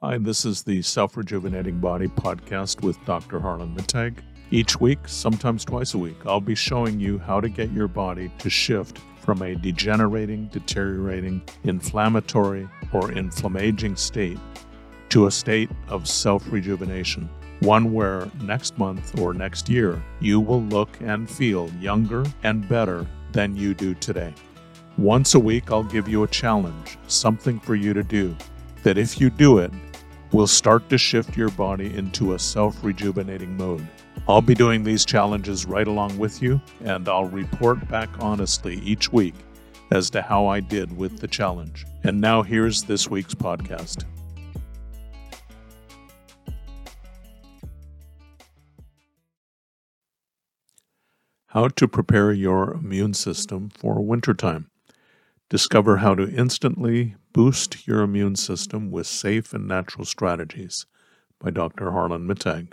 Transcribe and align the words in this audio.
Hi, 0.00 0.16
this 0.16 0.44
is 0.44 0.62
the 0.62 0.80
Self 0.80 1.16
Rejuvenating 1.16 1.80
Body 1.80 2.06
podcast 2.06 2.82
with 2.82 3.04
Dr. 3.04 3.40
Harlan 3.40 3.74
Mittag. 3.74 4.18
Each 4.52 4.80
week, 4.80 5.00
sometimes 5.06 5.64
twice 5.64 5.94
a 5.94 5.98
week, 5.98 6.24
I'll 6.24 6.40
be 6.40 6.54
showing 6.54 7.00
you 7.00 7.18
how 7.18 7.40
to 7.40 7.48
get 7.48 7.72
your 7.72 7.88
body 7.88 8.30
to 8.38 8.48
shift 8.48 9.00
from 9.16 9.42
a 9.42 9.56
degenerating, 9.56 10.46
deteriorating, 10.52 11.42
inflammatory, 11.64 12.68
or 12.92 13.10
inflammaging 13.10 13.96
state 13.96 14.38
to 15.08 15.26
a 15.26 15.32
state 15.32 15.68
of 15.88 16.06
self 16.06 16.46
rejuvenation. 16.52 17.28
One 17.58 17.92
where 17.92 18.30
next 18.40 18.78
month 18.78 19.18
or 19.18 19.34
next 19.34 19.68
year 19.68 20.00
you 20.20 20.38
will 20.38 20.62
look 20.62 20.96
and 21.00 21.28
feel 21.28 21.68
younger 21.80 22.24
and 22.44 22.68
better 22.68 23.04
than 23.32 23.56
you 23.56 23.74
do 23.74 23.94
today. 23.94 24.32
Once 24.96 25.34
a 25.34 25.40
week, 25.40 25.72
I'll 25.72 25.82
give 25.82 26.06
you 26.06 26.22
a 26.22 26.28
challenge, 26.28 26.98
something 27.08 27.58
for 27.58 27.74
you 27.74 27.92
to 27.94 28.04
do, 28.04 28.36
that 28.84 28.96
if 28.96 29.20
you 29.20 29.28
do 29.28 29.58
it, 29.58 29.72
will 30.32 30.46
start 30.46 30.88
to 30.90 30.98
shift 30.98 31.36
your 31.36 31.50
body 31.50 31.94
into 31.94 32.34
a 32.34 32.38
self 32.38 32.82
rejuvenating 32.84 33.56
mode. 33.56 33.86
I'll 34.28 34.42
be 34.42 34.54
doing 34.54 34.84
these 34.84 35.04
challenges 35.04 35.66
right 35.66 35.88
along 35.88 36.18
with 36.18 36.42
you, 36.42 36.60
and 36.84 37.08
I'll 37.08 37.24
report 37.24 37.88
back 37.88 38.10
honestly 38.20 38.76
each 38.80 39.12
week 39.12 39.34
as 39.90 40.10
to 40.10 40.22
how 40.22 40.46
I 40.46 40.60
did 40.60 40.96
with 40.96 41.18
the 41.20 41.28
challenge. 41.28 41.86
And 42.04 42.20
now 42.20 42.42
here's 42.42 42.82
this 42.82 43.08
week's 43.08 43.34
podcast. 43.34 44.04
How 51.52 51.68
to 51.68 51.88
prepare 51.88 52.30
your 52.30 52.74
immune 52.74 53.14
system 53.14 53.70
for 53.70 54.04
wintertime. 54.04 54.70
Discover 55.50 55.98
how 55.98 56.14
to 56.14 56.30
instantly 56.30 57.14
boost 57.32 57.86
your 57.86 58.02
immune 58.02 58.36
system 58.36 58.90
with 58.90 59.06
safe 59.06 59.54
and 59.54 59.66
natural 59.66 60.04
strategies 60.04 60.84
by 61.38 61.48
Dr. 61.48 61.92
Harlan 61.92 62.28
Mittag. 62.28 62.72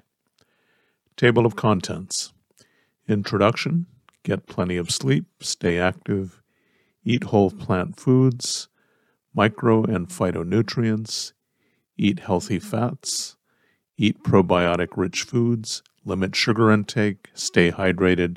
Table 1.16 1.46
of 1.46 1.56
Contents. 1.56 2.34
Introduction. 3.08 3.86
Get 4.24 4.48
plenty 4.48 4.76
of 4.76 4.92
sleep, 4.92 5.26
stay 5.40 5.80
active, 5.80 6.42
eat 7.06 7.26
whole 7.26 7.50
plant 7.50 7.98
foods, 7.98 8.68
micro 9.34 9.84
and 9.84 10.10
phytonutrients, 10.10 11.32
eat 11.96 12.20
healthy 12.20 12.60
fats, 12.60 13.38
eat 13.98 14.22
probiotic 14.22 14.90
rich 14.98 15.24
foods, 15.24 15.82
limit 16.04 16.36
sugar 16.36 16.72
intake, 16.72 17.30
stay 17.34 17.72
hydrated, 17.72 18.36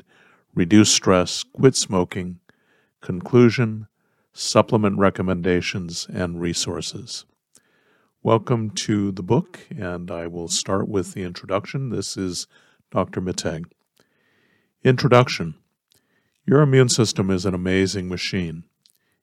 reduce 0.53 0.93
stress, 0.93 1.43
quit 1.43 1.75
smoking. 1.75 2.39
Conclusion 3.01 3.87
supplement 4.33 4.97
recommendations, 4.97 6.07
and 6.13 6.39
resources. 6.39 7.25
Welcome 8.21 8.69
to 8.71 9.11
the 9.11 9.23
book, 9.23 9.59
and 9.75 10.11
I 10.11 10.27
will 10.27 10.47
start 10.47 10.87
with 10.87 11.13
the 11.13 11.23
introduction. 11.23 11.89
This 11.89 12.15
is 12.15 12.47
Dr. 12.91 13.21
Mittag. 13.21 13.65
Introduction 14.83 15.55
Your 16.45 16.61
immune 16.61 16.89
system 16.89 17.29
is 17.29 17.45
an 17.45 17.53
amazing 17.53 18.07
machine. 18.07 18.65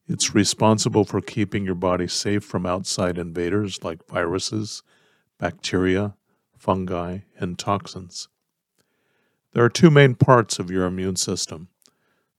It's 0.09 0.35
responsible 0.35 1.05
for 1.05 1.21
keeping 1.21 1.65
your 1.65 1.75
body 1.75 2.09
safe 2.09 2.45
from 2.45 2.67
outside 2.67 3.19
invaders 3.19 3.83
like 3.83 4.07
viruses, 4.09 4.83
bacteria, 5.39 6.15
fungi, 6.57 7.21
and 7.39 7.59
toxins. 7.59 8.29
There 9.53 9.65
are 9.65 9.71
two 9.71 9.91
main 9.91 10.15
parts 10.15 10.59
of 10.59 10.71
your 10.71 10.85
immune 10.85 11.17
system 11.17 11.69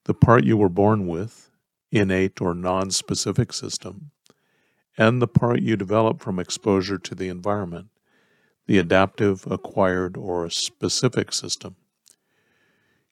the 0.04 0.14
part 0.14 0.46
you 0.46 0.56
were 0.56 0.70
born 0.70 1.06
with, 1.06 1.47
innate 1.92 2.42
or 2.42 2.54
non-specific 2.54 3.54
system, 3.54 4.12
and 4.98 5.22
the 5.22 5.28
part 5.28 5.62
you 5.62 5.76
develop 5.76 6.22
from 6.22 6.40
exposure 6.40 6.98
to 6.98 7.16
the 7.16 7.30
environment, 7.30 7.88
the 8.66 8.78
adaptive, 8.78 9.46
acquired, 9.50 10.18
or 10.18 10.50
specific 10.50 11.32
system. 11.32 11.76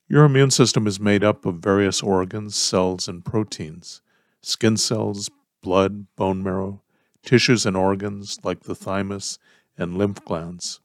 Your 0.08 0.24
immune 0.24 0.50
system 0.50 0.86
is 0.86 1.00
made 1.00 1.24
up 1.24 1.44
of 1.46 1.56
various 1.56 2.02
organs, 2.02 2.54
cells, 2.54 3.08
and 3.08 3.24
proteins, 3.24 4.02
skin 4.40 4.76
cells, 4.76 5.30
blood, 5.62 6.06
bone 6.14 6.42
marrow, 6.42 6.82
tissues 7.24 7.66
and 7.66 7.76
organs 7.76 8.38
like 8.44 8.60
the 8.60 8.74
thymus 8.74 9.38
and 9.76 9.98
lymph 9.98 10.24
glands. 10.24 10.80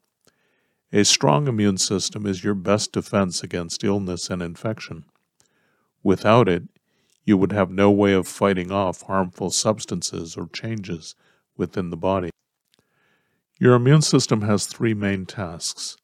A 0.92 1.06
strong 1.06 1.48
immune 1.48 1.78
system 1.78 2.26
is 2.26 2.44
your 2.44 2.56
best 2.56 2.92
defense 2.92 3.44
against 3.44 3.84
illness 3.84 4.30
and 4.30 4.42
infection. 4.42 5.06
Without 6.04 6.50
it, 6.50 6.64
you 7.24 7.38
would 7.38 7.52
have 7.52 7.70
no 7.70 7.92
way 7.92 8.14
of 8.14 8.28
fighting 8.28 8.72
off 8.72 9.04
harmful 9.04 9.50
substances 9.50 10.36
or 10.36 10.48
changes 10.48 11.16
within 11.56 11.90
the 11.90 11.98
body. 11.98 12.30
Your 13.60 13.76
immune 13.76 14.02
system 14.02 14.42
has 14.42 14.66
three 14.66 14.94
main 14.94 15.26
tasks 15.26 15.98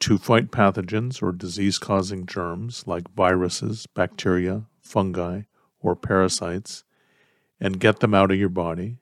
to 0.00 0.16
fight 0.18 0.50
pathogens 0.50 1.22
or 1.22 1.32
disease 1.32 1.78
causing 1.78 2.26
germs 2.26 2.86
like 2.86 3.12
viruses, 3.14 3.86
bacteria, 3.86 4.64
fungi, 4.80 5.42
or 5.80 5.94
parasites, 5.94 6.84
and 7.60 7.80
get 7.80 8.00
them 8.00 8.14
out 8.14 8.30
of 8.30 8.38
your 8.38 8.48
body. 8.48 8.96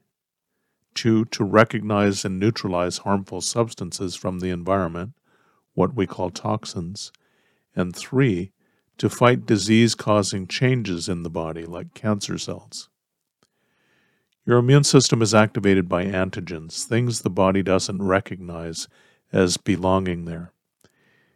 Two, 0.94 1.24
to 1.26 1.44
recognize 1.44 2.24
and 2.24 2.40
neutralize 2.40 2.98
harmful 2.98 3.40
substances 3.40 4.16
from 4.16 4.40
the 4.40 4.50
environment, 4.50 5.12
what 5.74 5.94
we 5.94 6.06
call 6.06 6.30
toxins. 6.30 7.12
And 7.76 7.94
three, 7.94 8.50
to 8.98 9.08
fight 9.08 9.46
disease 9.46 9.94
causing 9.94 10.46
changes 10.46 11.08
in 11.08 11.22
the 11.22 11.30
body 11.30 11.64
like 11.64 11.94
cancer 11.94 12.36
cells. 12.36 12.88
Your 14.44 14.58
immune 14.58 14.84
system 14.84 15.22
is 15.22 15.34
activated 15.34 15.88
by 15.88 16.06
antigens, 16.06 16.84
things 16.84 17.20
the 17.20 17.30
body 17.30 17.62
doesn't 17.62 18.02
recognize 18.02 18.88
as 19.32 19.56
belonging 19.56 20.24
there. 20.24 20.52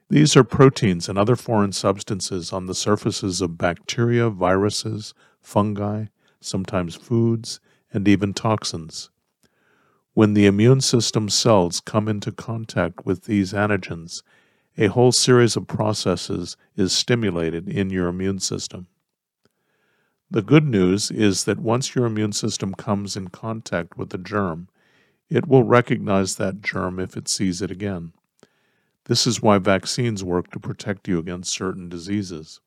These 0.08 0.36
are 0.36 0.44
proteins 0.44 1.08
and 1.08 1.18
other 1.18 1.36
foreign 1.36 1.72
substances 1.72 2.52
on 2.52 2.66
the 2.66 2.74
surfaces 2.74 3.40
of 3.40 3.58
bacteria, 3.58 4.28
viruses, 4.28 5.14
fungi, 5.40 6.06
sometimes 6.40 6.96
foods, 6.96 7.60
and 7.92 8.08
even 8.08 8.34
toxins. 8.34 9.10
When 10.14 10.34
the 10.34 10.46
immune 10.46 10.80
system 10.80 11.28
cells 11.28 11.80
come 11.80 12.08
into 12.08 12.32
contact 12.32 13.06
with 13.06 13.24
these 13.24 13.52
antigens, 13.52 14.22
a 14.76 14.86
whole 14.86 15.12
series 15.12 15.56
of 15.56 15.66
processes 15.66 16.56
is 16.76 16.92
stimulated 16.92 17.68
in 17.68 17.90
your 17.90 18.08
immune 18.08 18.38
system. 18.38 18.86
The 20.30 20.42
good 20.42 20.64
news 20.64 21.10
is 21.10 21.44
that 21.44 21.58
once 21.58 21.94
your 21.94 22.06
immune 22.06 22.32
system 22.32 22.74
comes 22.74 23.16
in 23.16 23.28
contact 23.28 23.98
with 23.98 24.14
a 24.14 24.18
germ, 24.18 24.68
it 25.28 25.46
will 25.46 25.64
recognize 25.64 26.36
that 26.36 26.62
germ 26.62 26.98
if 26.98 27.16
it 27.16 27.28
sees 27.28 27.60
it 27.60 27.70
again. 27.70 28.12
This 29.04 29.26
is 29.26 29.42
why 29.42 29.58
vaccines 29.58 30.24
work 30.24 30.50
to 30.52 30.60
protect 30.60 31.06
you 31.06 31.18
against 31.18 31.52
certain 31.52 31.88
diseases. 31.88 32.60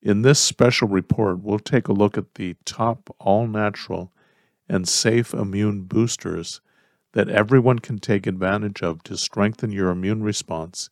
In 0.00 0.22
this 0.22 0.38
special 0.38 0.88
report, 0.88 1.40
we'll 1.40 1.58
take 1.58 1.88
a 1.88 1.92
look 1.92 2.18
at 2.18 2.34
the 2.34 2.56
top 2.64 3.14
all 3.18 3.46
natural 3.46 4.12
and 4.68 4.86
safe 4.86 5.32
immune 5.32 5.82
boosters 5.82 6.60
that 7.12 7.28
everyone 7.28 7.78
can 7.78 7.98
take 7.98 8.26
advantage 8.26 8.82
of 8.82 9.02
to 9.04 9.16
strengthen 9.16 9.70
your 9.70 9.90
immune 9.90 10.22
response, 10.22 10.90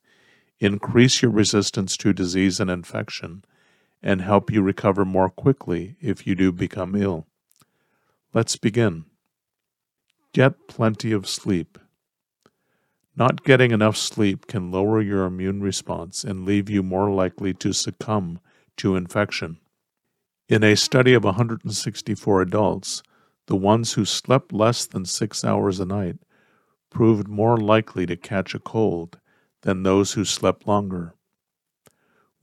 increase 0.59 1.21
your 1.21 1.31
resistance 1.31 1.97
to 1.97 2.13
disease 2.13 2.59
and 2.59 2.69
infection, 2.69 3.43
and 4.03 4.21
help 4.21 4.51
you 4.51 4.61
recover 4.61 5.05
more 5.05 5.29
quickly 5.29 5.95
if 5.99 6.25
you 6.25 6.35
do 6.35 6.51
become 6.51 6.95
ill. 6.95 7.27
Let's 8.33 8.55
begin. 8.55 9.05
Get 10.33 10.67
plenty 10.67 11.11
of 11.11 11.27
sleep. 11.27 11.77
Not 13.15 13.43
getting 13.43 13.71
enough 13.71 13.97
sleep 13.97 14.47
can 14.47 14.71
lower 14.71 15.01
your 15.01 15.25
immune 15.25 15.61
response 15.61 16.23
and 16.23 16.45
leave 16.45 16.69
you 16.69 16.81
more 16.81 17.11
likely 17.11 17.53
to 17.55 17.73
succumb 17.73 18.39
to 18.77 18.95
infection. 18.95 19.57
In 20.47 20.63
a 20.63 20.75
study 20.75 21.13
of 21.13 21.23
164 21.23 22.41
adults, 22.41 23.03
the 23.51 23.55
ones 23.57 23.91
who 23.91 24.05
slept 24.05 24.53
less 24.53 24.85
than 24.85 25.03
six 25.03 25.43
hours 25.43 25.81
a 25.81 25.85
night 25.85 26.15
proved 26.89 27.27
more 27.27 27.57
likely 27.57 28.05
to 28.05 28.15
catch 28.15 28.55
a 28.55 28.59
cold 28.59 29.19
than 29.63 29.83
those 29.83 30.13
who 30.13 30.23
slept 30.23 30.65
longer. 30.65 31.15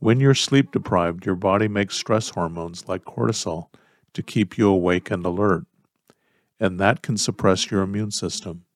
When 0.00 0.20
you're 0.20 0.34
sleep 0.34 0.70
deprived, 0.70 1.24
your 1.24 1.34
body 1.34 1.66
makes 1.66 1.96
stress 1.96 2.28
hormones 2.28 2.88
like 2.88 3.06
cortisol 3.06 3.68
to 4.12 4.22
keep 4.22 4.58
you 4.58 4.68
awake 4.68 5.10
and 5.10 5.24
alert, 5.24 5.64
and 6.60 6.78
that 6.78 7.00
can 7.00 7.16
suppress 7.16 7.70
your 7.70 7.80
immune 7.80 8.10
system. 8.10 8.66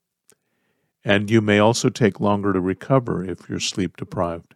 And 1.04 1.30
you 1.30 1.42
may 1.42 1.58
also 1.58 1.90
take 1.90 2.18
longer 2.18 2.54
to 2.54 2.60
recover 2.62 3.22
if 3.22 3.46
you're 3.46 3.60
sleep 3.60 3.98
deprived. 3.98 4.54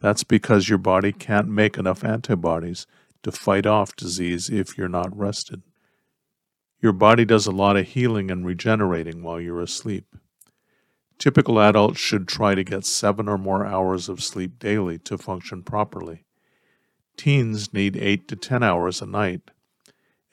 That's 0.00 0.24
because 0.24 0.70
your 0.70 0.78
body 0.78 1.12
can't 1.12 1.48
make 1.48 1.76
enough 1.76 2.04
antibodies 2.04 2.86
to 3.22 3.30
fight 3.30 3.66
off 3.66 3.96
disease 3.96 4.48
if 4.48 4.78
you're 4.78 4.88
not 4.88 5.14
rested. 5.14 5.60
Your 6.82 6.92
body 6.92 7.24
does 7.24 7.46
a 7.46 7.52
lot 7.52 7.76
of 7.76 7.86
healing 7.86 8.28
and 8.28 8.44
regenerating 8.44 9.22
while 9.22 9.40
you're 9.40 9.60
asleep. 9.60 10.16
Typical 11.16 11.60
adults 11.60 12.00
should 12.00 12.26
try 12.26 12.56
to 12.56 12.64
get 12.64 12.84
seven 12.84 13.28
or 13.28 13.38
more 13.38 13.64
hours 13.64 14.08
of 14.08 14.20
sleep 14.20 14.58
daily 14.58 14.98
to 14.98 15.16
function 15.16 15.62
properly. 15.62 16.24
Teens 17.16 17.72
need 17.72 17.96
8 17.96 18.26
to 18.26 18.34
10 18.34 18.64
hours 18.64 19.00
a 19.00 19.06
night, 19.06 19.52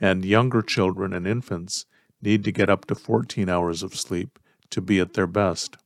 and 0.02 0.26
younger 0.26 0.64
children 0.64 1.14
and 1.14 1.28
infants 1.28 1.86
need 2.20 2.44
to 2.46 2.52
get 2.52 2.70
up 2.70 2.86
to 2.86 2.96
14 2.96 3.48
hours 3.48 3.84
of 3.84 3.96
sleep 3.96 4.40
to 4.72 4.82
be 4.82 5.00
at 5.00 5.14
their 5.14 5.28
best. 5.28 5.78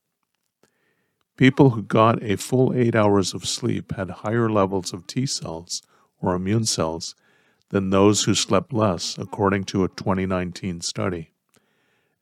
People 1.35 1.71
who 1.71 1.83
got 1.83 2.23
a 2.23 2.37
full 2.37 2.73
eight 2.73 2.95
hours 2.95 3.33
of 3.33 3.45
sleep 3.45 3.93
had 3.95 4.09
higher 4.09 4.49
levels 4.49 4.93
of 4.93 5.07
T 5.07 5.25
cells 5.25 5.81
or 6.21 6.35
immune 6.35 6.65
cells 6.65 7.15
than 7.73 7.89
those 7.89 8.25
who 8.25 8.35
slept 8.35 8.71
less, 8.71 9.17
according 9.17 9.63
to 9.63 9.83
a 9.83 9.87
2019 9.87 10.79
study. 10.81 11.31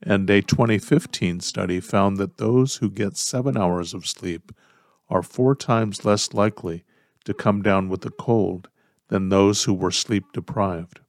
And 0.02 0.30
a 0.30 0.42
2015 0.42 1.42
study 1.42 1.82
found 1.82 2.16
that 2.16 2.38
those 2.38 2.78
who 2.78 2.90
get 2.90 3.18
seven 3.18 3.58
hours 3.58 3.94
of 3.94 4.08
sleep 4.08 4.54
are 5.10 5.22
four 5.22 5.54
times 5.54 6.06
less 6.06 6.34
likely 6.34 6.86
to 7.26 7.34
come 7.34 7.62
down 7.62 7.90
with 7.90 8.06
a 8.06 8.12
cold 8.12 8.70
than 9.10 9.28
those 9.28 9.66
who 9.66 9.74
were 9.74 9.92
sleep 9.92 10.24
deprived. 10.32 11.02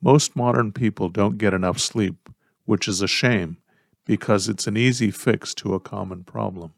Most 0.00 0.36
modern 0.36 0.70
people 0.70 1.08
don't 1.08 1.38
get 1.38 1.52
enough 1.52 1.80
sleep, 1.80 2.28
which 2.66 2.86
is 2.86 3.02
a 3.02 3.08
shame 3.08 3.56
because 4.04 4.48
it's 4.48 4.68
an 4.68 4.76
easy 4.76 5.10
fix 5.10 5.54
to 5.54 5.74
a 5.74 5.80
common 5.80 6.22
problem. 6.22 6.72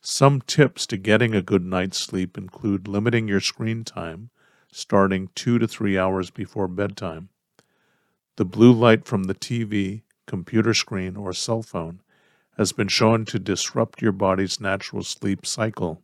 Some 0.00 0.40
tips 0.40 0.86
to 0.86 0.96
getting 0.96 1.34
a 1.34 1.42
good 1.42 1.66
night's 1.66 1.98
sleep 1.98 2.38
include 2.38 2.88
limiting 2.88 3.28
your 3.28 3.40
screen 3.40 3.84
time, 3.84 4.30
starting 4.76 5.28
two 5.36 5.56
to 5.56 5.68
three 5.68 5.96
hours 5.96 6.30
before 6.30 6.66
bedtime. 6.66 7.28
The 8.34 8.44
blue 8.44 8.72
light 8.72 9.04
from 9.04 9.24
the 9.24 9.34
TV, 9.34 10.02
computer 10.26 10.74
screen, 10.74 11.16
or 11.16 11.32
cell 11.32 11.62
phone 11.62 12.00
has 12.56 12.72
been 12.72 12.88
shown 12.88 13.24
to 13.26 13.38
disrupt 13.38 14.02
your 14.02 14.10
body's 14.10 14.60
natural 14.60 15.04
sleep 15.04 15.46
cycle 15.46 16.02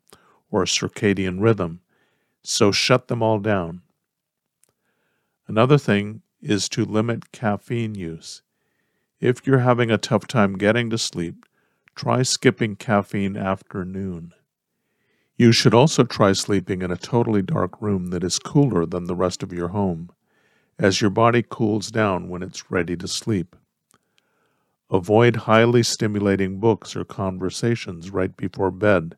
or 0.53 0.65
circadian 0.67 1.41
rhythm, 1.41 1.81
so 2.45 2.71
shut 2.71 3.09
them 3.09 3.25
all 3.25 3.41
down. 3.41 3.83
Another 5.49 5.77
thing 5.77 6.23
is 6.41 6.69
to 6.69 6.85
limit 6.85 7.33
caffeine 7.33 7.97
use. 7.97 8.43
If 9.19 9.49
you're 9.49 9.59
having 9.59 9.91
a 9.91 9.99
tough 9.99 10.29
time 10.29 10.57
getting 10.57 10.91
to 10.91 10.99
sleep, 10.99 11.45
try 11.97 12.23
skipping 12.23 12.77
caffeine 12.77 13.37
after 13.37 13.85
noon. 13.85 14.33
You 15.41 15.53
should 15.53 15.73
also 15.73 16.05
try 16.05 16.33
sleeping 16.33 16.83
in 16.83 16.91
a 16.91 16.99
totally 16.99 17.41
dark 17.41 17.81
room 17.81 18.09
that 18.09 18.23
is 18.23 18.39
cooler 18.39 18.85
than 18.85 19.05
the 19.05 19.15
rest 19.15 19.43
of 19.43 19.55
your 19.55 19.69
home, 19.69 20.11
as 20.79 21.01
your 21.01 21.09
body 21.09 21.43
cools 21.49 21.91
down 21.91 22.29
when 22.29 22.43
it's 22.43 22.71
ready 22.71 22.95
to 22.99 23.09
sleep. 23.09 23.57
Avoid 24.91 25.37
highly 25.49 25.83
stimulating 25.83 26.61
books 26.61 26.95
or 26.95 27.07
conversations 27.07 28.11
right 28.11 28.37
before 28.37 28.71
bed. 28.71 29.17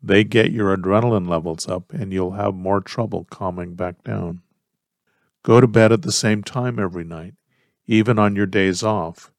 They 0.00 0.22
get 0.22 0.52
your 0.52 0.76
adrenaline 0.76 1.28
levels 1.28 1.66
up 1.66 1.92
and 1.92 2.12
you'll 2.12 2.34
have 2.34 2.54
more 2.54 2.80
trouble 2.80 3.24
calming 3.24 3.74
back 3.74 4.04
down. 4.04 4.42
Go 5.42 5.60
to 5.60 5.66
bed 5.66 5.90
at 5.90 6.02
the 6.02 6.12
same 6.12 6.44
time 6.44 6.78
every 6.78 7.02
night 7.02 7.34
even 7.88 8.20
on 8.20 8.36
your 8.36 8.46
days 8.46 8.84
off, 8.84 9.32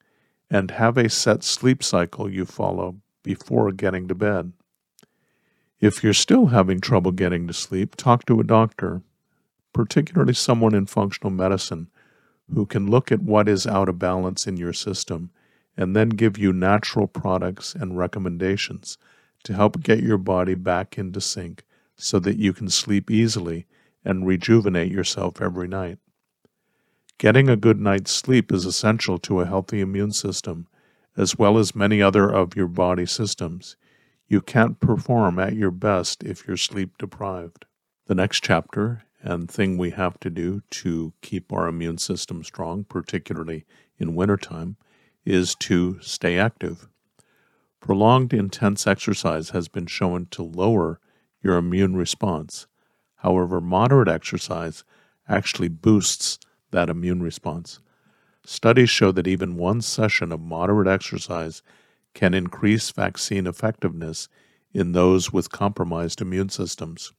and 0.50 0.71
have 0.71 0.98
a 0.98 1.09
set 1.09 1.42
sleep 1.42 1.81
cycle 1.81 2.30
you 2.30 2.44
follow 2.44 2.98
before 3.24 3.71
getting 3.71 4.09
to 4.09 4.16
bed. 4.16 4.51
If 5.83 6.01
you're 6.01 6.13
still 6.13 6.45
having 6.45 6.80
trouble 6.80 7.12
getting 7.12 7.45
to 7.47 7.53
sleep, 7.53 7.97
talk 7.97 8.25
to 8.27 8.39
a 8.39 8.45
doctor, 8.45 9.01
particularly 9.74 10.33
someone 10.33 10.74
in 10.74 10.85
functional 10.85 11.30
medicine 11.30 11.89
who 12.50 12.65
can 12.65 12.89
look 12.89 13.12
at 13.12 13.21
what 13.21 13.50
is 13.50 13.68
out 13.68 13.89
of 13.89 14.00
balance 14.00 14.47
in 14.47 14.56
your 14.56 14.71
system 14.71 15.31
and 15.75 15.94
then 15.94 16.07
give 16.07 16.38
you 16.38 16.53
natural 16.53 17.06
products 17.06 17.75
and 17.75 17.97
recommendations 17.97 18.97
to 19.44 19.56
help 19.56 19.83
get 19.83 20.01
your 20.01 20.18
body 20.18 20.56
back 20.56 20.97
into 20.97 21.19
sync 21.19 21.65
so 21.97 22.18
that 22.18 22.38
you 22.38 22.53
can 22.53 22.69
sleep 22.69 23.12
easily 23.12 23.65
and 24.06 24.25
rejuvenate 24.25 24.89
yourself 24.89 25.41
every 25.41 25.68
night. 25.68 26.00
Getting 27.18 27.50
a 27.50 27.57
good 27.57 27.81
night's 27.81 28.12
sleep 28.12 28.53
is 28.53 28.63
essential 28.63 29.18
to 29.18 29.41
a 29.41 29.45
healthy 29.45 29.81
immune 29.81 30.13
system, 30.13 30.65
as 31.18 31.38
well 31.38 31.57
as 31.57 31.75
many 31.75 32.01
other 32.01 32.30
of 32.30 32.56
your 32.56 32.69
body 32.69 33.06
systems. 33.06 33.75
You 34.27 34.41
can't 34.41 34.79
perform 34.79 35.37
at 35.39 35.55
your 35.55 35.71
best 35.71 36.23
if 36.23 36.47
you're 36.47 36.57
sleep 36.57 36.97
deprived. 36.97 37.65
The 38.07 38.15
next 38.15 38.43
chapter 38.43 39.03
and 39.21 39.49
thing 39.49 39.77
we 39.77 39.91
have 39.91 40.19
to 40.19 40.29
do 40.29 40.61
to 40.69 41.13
keep 41.21 41.53
our 41.53 41.67
immune 41.67 41.97
system 41.97 42.43
strong, 42.43 42.83
particularly 42.83 43.65
in 43.97 44.15
wintertime, 44.15 44.77
is 45.25 45.55
to 45.55 45.99
stay 46.01 46.37
active. 46.37 46.87
Prolonged 47.79 48.33
intense 48.33 48.87
exercise 48.87 49.49
has 49.49 49.67
been 49.67 49.87
shown 49.87 50.27
to 50.31 50.43
lower 50.43 50.99
your 51.41 51.57
immune 51.57 51.95
response. 51.95 52.67
However, 53.17 53.61
moderate 53.61 54.07
exercise 54.07 54.83
actually 55.27 55.69
boosts 55.69 56.39
that 56.71 56.89
immune 56.89 57.21
response. 57.21 57.79
Studies 58.45 58.89
show 58.89 59.11
that 59.13 59.27
even 59.27 59.57
one 59.57 59.81
session 59.81 60.31
of 60.31 60.41
moderate 60.41 60.87
exercise 60.87 61.61
can 62.13 62.33
increase 62.33 62.92
vaccine 62.92 63.48
effectiveness 63.48 64.27
in 64.74 64.92
those 64.92 65.31
with 65.31 65.51
compromised 65.51 66.21
immune 66.21 66.50
systems. 66.50 67.13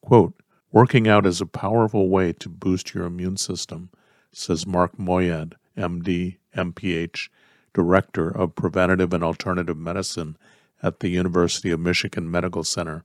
Quote, 0.00 0.34
Working 0.70 1.08
out 1.08 1.24
is 1.24 1.40
a 1.40 1.46
powerful 1.46 2.08
way 2.08 2.32
to 2.34 2.48
boost 2.48 2.92
your 2.92 3.06
immune 3.06 3.38
system, 3.38 3.90
says 4.32 4.66
Mark 4.66 4.98
Moyad, 4.98 5.54
MD, 5.76 6.36
MPH, 6.54 7.28
Director 7.72 8.28
of 8.28 8.54
Preventative 8.54 9.12
and 9.14 9.24
Alternative 9.24 9.76
Medicine 9.76 10.36
at 10.82 11.00
the 11.00 11.08
University 11.08 11.70
of 11.70 11.80
Michigan 11.80 12.30
Medical 12.30 12.64
Center. 12.64 13.04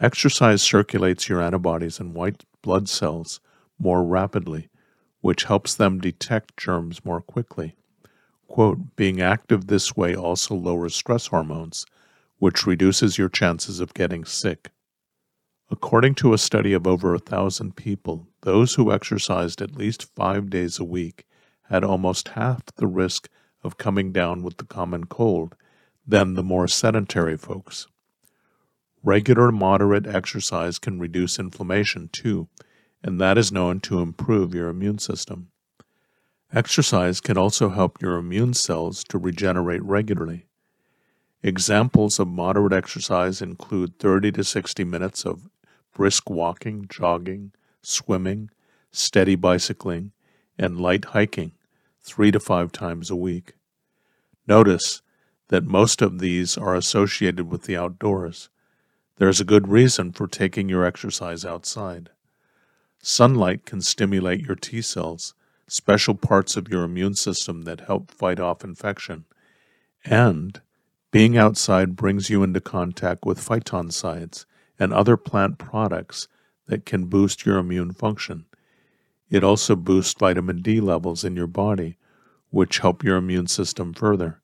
Exercise 0.00 0.62
circulates 0.62 1.28
your 1.28 1.40
antibodies 1.40 2.00
and 2.00 2.14
white 2.14 2.44
blood 2.60 2.88
cells 2.88 3.40
more 3.78 4.04
rapidly, 4.04 4.68
which 5.20 5.44
helps 5.44 5.74
them 5.74 6.00
detect 6.00 6.56
germs 6.56 7.04
more 7.04 7.20
quickly. 7.20 7.76
Quote, 8.52 8.96
being 8.96 9.22
active 9.22 9.68
this 9.68 9.96
way 9.96 10.14
also 10.14 10.54
lowers 10.54 10.94
stress 10.94 11.28
hormones, 11.28 11.86
which 12.36 12.66
reduces 12.66 13.16
your 13.16 13.30
chances 13.30 13.80
of 13.80 13.94
getting 13.94 14.26
sick. 14.26 14.72
According 15.70 16.16
to 16.16 16.34
a 16.34 16.38
study 16.38 16.74
of 16.74 16.86
over 16.86 17.14
a 17.14 17.18
thousand 17.18 17.76
people, 17.76 18.28
those 18.42 18.74
who 18.74 18.92
exercised 18.92 19.62
at 19.62 19.74
least 19.74 20.14
five 20.14 20.50
days 20.50 20.78
a 20.78 20.84
week 20.84 21.24
had 21.70 21.82
almost 21.82 22.28
half 22.28 22.62
the 22.76 22.86
risk 22.86 23.30
of 23.64 23.78
coming 23.78 24.12
down 24.12 24.42
with 24.42 24.58
the 24.58 24.66
common 24.66 25.04
cold 25.04 25.54
than 26.06 26.34
the 26.34 26.42
more 26.42 26.68
sedentary 26.68 27.38
folks. 27.38 27.86
Regular 29.02 29.50
moderate 29.50 30.06
exercise 30.06 30.78
can 30.78 30.98
reduce 30.98 31.38
inflammation 31.38 32.10
too, 32.12 32.48
and 33.02 33.18
that 33.18 33.38
is 33.38 33.50
known 33.50 33.80
to 33.80 34.00
improve 34.00 34.54
your 34.54 34.68
immune 34.68 34.98
system. 34.98 35.51
Exercise 36.54 37.20
can 37.20 37.38
also 37.38 37.70
help 37.70 38.02
your 38.02 38.18
immune 38.18 38.52
cells 38.52 39.02
to 39.04 39.16
regenerate 39.16 39.82
regularly. 39.82 40.46
Examples 41.42 42.18
of 42.18 42.28
moderate 42.28 42.74
exercise 42.74 43.40
include 43.40 43.98
30 43.98 44.32
to 44.32 44.44
60 44.44 44.84
minutes 44.84 45.24
of 45.24 45.48
brisk 45.94 46.28
walking, 46.28 46.86
jogging, 46.88 47.52
swimming, 47.80 48.50
steady 48.90 49.34
bicycling, 49.34 50.12
and 50.58 50.78
light 50.78 51.06
hiking 51.06 51.52
three 52.02 52.30
to 52.30 52.38
five 52.38 52.70
times 52.70 53.10
a 53.10 53.16
week. 53.16 53.54
Notice 54.46 55.00
that 55.48 55.64
most 55.64 56.02
of 56.02 56.18
these 56.18 56.58
are 56.58 56.74
associated 56.74 57.50
with 57.50 57.62
the 57.62 57.76
outdoors. 57.76 58.50
There 59.16 59.28
is 59.28 59.40
a 59.40 59.44
good 59.44 59.68
reason 59.68 60.12
for 60.12 60.26
taking 60.26 60.68
your 60.68 60.84
exercise 60.84 61.44
outside. 61.44 62.10
Sunlight 63.00 63.64
can 63.64 63.80
stimulate 63.80 64.40
your 64.40 64.56
T 64.56 64.82
cells, 64.82 65.34
special 65.72 66.14
parts 66.14 66.54
of 66.54 66.68
your 66.68 66.84
immune 66.84 67.14
system 67.14 67.62
that 67.62 67.80
help 67.80 68.10
fight 68.10 68.38
off 68.38 68.62
infection. 68.62 69.24
And 70.04 70.60
being 71.10 71.38
outside 71.38 71.96
brings 71.96 72.28
you 72.28 72.42
into 72.42 72.60
contact 72.60 73.24
with 73.24 73.38
phytoncides 73.38 74.44
and 74.78 74.92
other 74.92 75.16
plant 75.16 75.56
products 75.58 76.28
that 76.66 76.84
can 76.84 77.06
boost 77.06 77.46
your 77.46 77.56
immune 77.56 77.92
function. 77.94 78.44
It 79.30 79.42
also 79.42 79.74
boosts 79.74 80.14
vitamin 80.18 80.60
D 80.60 80.78
levels 80.78 81.24
in 81.24 81.36
your 81.36 81.46
body, 81.46 81.96
which 82.50 82.80
help 82.80 83.02
your 83.02 83.16
immune 83.16 83.46
system 83.46 83.94
further. 83.94 84.42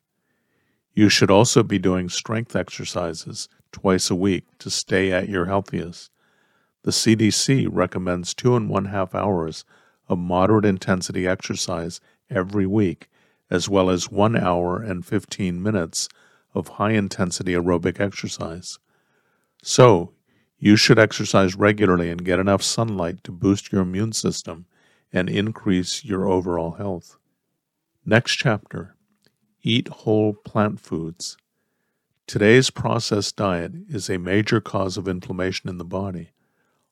You 0.95 1.09
should 1.09 1.29
also 1.29 1.61
be 1.61 1.77
doing 1.77 2.09
strength 2.09 2.55
exercises 2.55 3.47
twice 3.71 4.09
a 4.09 4.15
week 4.15 4.45
to 4.57 4.71
stay 4.71 5.11
at 5.11 5.29
your 5.29 5.45
healthiest. 5.45 6.09
The 6.81 6.91
CDC 6.91 7.67
recommends 7.69 8.33
two 8.33 8.55
and 8.55 8.67
one 8.67 8.85
half 8.85 9.13
hours 9.13 9.63
of 10.09 10.17
moderate 10.17 10.65
intensity 10.65 11.27
exercise 11.27 12.01
every 12.29 12.65
week, 12.65 13.09
as 13.49 13.69
well 13.69 13.89
as 13.89 14.11
one 14.11 14.35
hour 14.35 14.81
and 14.81 15.05
15 15.05 15.61
minutes 15.61 16.09
of 16.53 16.67
high 16.67 16.91
intensity 16.91 17.53
aerobic 17.53 17.99
exercise. 17.99 18.79
So, 19.63 20.13
you 20.57 20.75
should 20.75 20.99
exercise 20.99 21.55
regularly 21.55 22.09
and 22.09 22.25
get 22.25 22.39
enough 22.39 22.61
sunlight 22.61 23.23
to 23.23 23.31
boost 23.31 23.71
your 23.71 23.81
immune 23.81 24.11
system 24.11 24.65
and 25.13 25.29
increase 25.29 26.03
your 26.03 26.27
overall 26.27 26.71
health. 26.71 27.17
Next 28.05 28.35
chapter 28.35 28.95
Eat 29.61 29.89
whole 29.89 30.33
plant 30.33 30.79
foods. 30.79 31.37
Today's 32.27 32.69
processed 32.69 33.35
diet 33.35 33.73
is 33.89 34.09
a 34.09 34.17
major 34.17 34.61
cause 34.61 34.95
of 34.95 35.07
inflammation 35.07 35.69
in 35.69 35.77
the 35.77 35.83
body. 35.83 36.29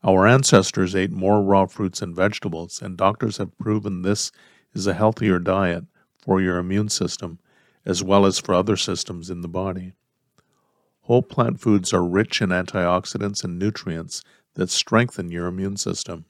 Our 0.03 0.27
ancestors 0.27 0.95
ate 0.95 1.11
more 1.11 1.41
raw 1.41 1.65
fruits 1.65 2.01
and 2.01 2.15
vegetables, 2.15 2.81
and 2.81 2.97
doctors 2.97 3.37
have 3.37 3.57
proven 3.57 4.03
this 4.03 4.31
is 4.73 4.87
a 4.87 4.93
healthier 4.93 5.39
diet 5.39 5.85
for 6.19 6.39
your 6.39 6.59
immune 6.59 6.89
system 6.89 7.39
as 7.87 8.03
well 8.03 8.25
as 8.25 8.37
for 8.37 8.53
other 8.53 8.75
systems 8.75 9.29
in 9.29 9.41
the 9.41 9.47
body. 9.47 9.93
Whole 11.03 11.23
plant 11.23 11.61
foods 11.61 11.93
are 11.93 12.03
rich 12.03 12.41
in 12.41 12.49
antioxidants 12.49 13.45
and 13.45 13.57
nutrients 13.57 14.21
that 14.55 14.69
strengthen 14.69 15.31
your 15.31 15.47
immune 15.47 15.77
system. 15.77 16.25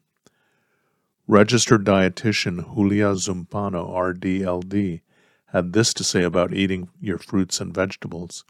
Registered 1.27 1.83
dietitian 1.83 2.75
Julia 2.75 3.15
Zumpano, 3.15 3.89
RDLD, 3.89 5.01
had 5.47 5.73
this 5.73 5.95
to 5.95 6.03
say 6.03 6.21
about 6.21 6.53
eating 6.53 6.89
your 7.01 7.17
fruits 7.17 7.59
and 7.59 7.73
vegetables. 7.73 8.45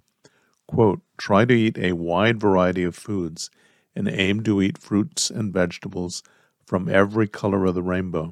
Quote, 0.68 1.02
Try 1.18 1.46
to 1.46 1.54
eat 1.54 1.78
a 1.78 1.94
wide 1.94 2.42
variety 2.42 2.84
of 2.84 2.96
foods 2.96 3.50
and 3.98 4.08
aim 4.08 4.44
to 4.44 4.62
eat 4.62 4.78
fruits 4.78 5.32
and 5.32 5.52
vegetables 5.52 6.22
from 6.64 6.88
every 6.88 7.28
color 7.28 7.66
of 7.66 7.74
the 7.74 7.82
rainbow. 7.82 8.32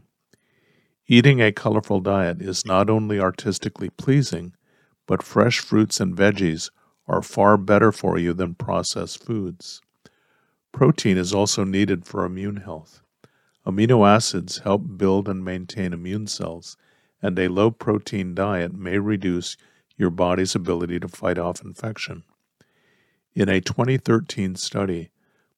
Eating 1.07 1.41
a 1.41 1.51
colorful 1.51 1.99
diet 1.99 2.39
is 2.39 2.65
not 2.67 2.87
only 2.87 3.19
artistically 3.19 3.89
pleasing, 3.89 4.53
but 5.07 5.23
fresh 5.23 5.59
fruits 5.59 5.99
and 5.99 6.15
veggies 6.15 6.69
are 7.07 7.23
far 7.23 7.57
better 7.57 7.91
for 7.91 8.19
you 8.19 8.31
than 8.31 8.53
processed 8.53 9.23
foods. 9.23 9.81
Protein 10.71 11.17
is 11.17 11.33
also 11.33 11.63
needed 11.63 12.05
for 12.05 12.25
immune 12.25 12.57
health. 12.57 13.01
Amino 13.65 14.07
acids 14.07 14.59
help 14.59 14.83
build 14.97 15.27
and 15.27 15.43
maintain 15.43 15.93
immune 15.93 16.27
cells, 16.27 16.77
and 17.23 17.39
a 17.39 17.47
low 17.47 17.71
protein 17.71 18.35
diet 18.35 18.75
may 18.75 18.99
reduce 18.99 19.57
your 19.97 20.11
body's 20.11 20.53
ability 20.53 20.99
to 20.99 21.07
fight 21.07 21.39
off 21.39 21.63
infection. 21.63 22.23
In 23.33 23.49
a 23.49 23.61
2013 23.61 24.55
study, 24.55 25.09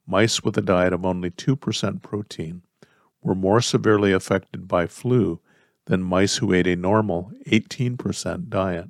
mice 0.08 0.42
with 0.42 0.58
a 0.58 0.62
diet 0.62 0.94
of 0.94 1.06
only 1.06 1.30
2% 1.30 2.02
protein 2.02 2.62
were 3.22 3.36
more 3.36 3.62
severely 3.62 4.14
affected 4.14 4.68
by 4.68 4.88
flu 4.88 5.40
than 5.86 6.02
mice 6.02 6.38
who 6.38 6.54
ate 6.54 6.68
a 6.68 6.76
normal 6.76 7.32
18% 7.48 8.50
diet. 8.50 8.90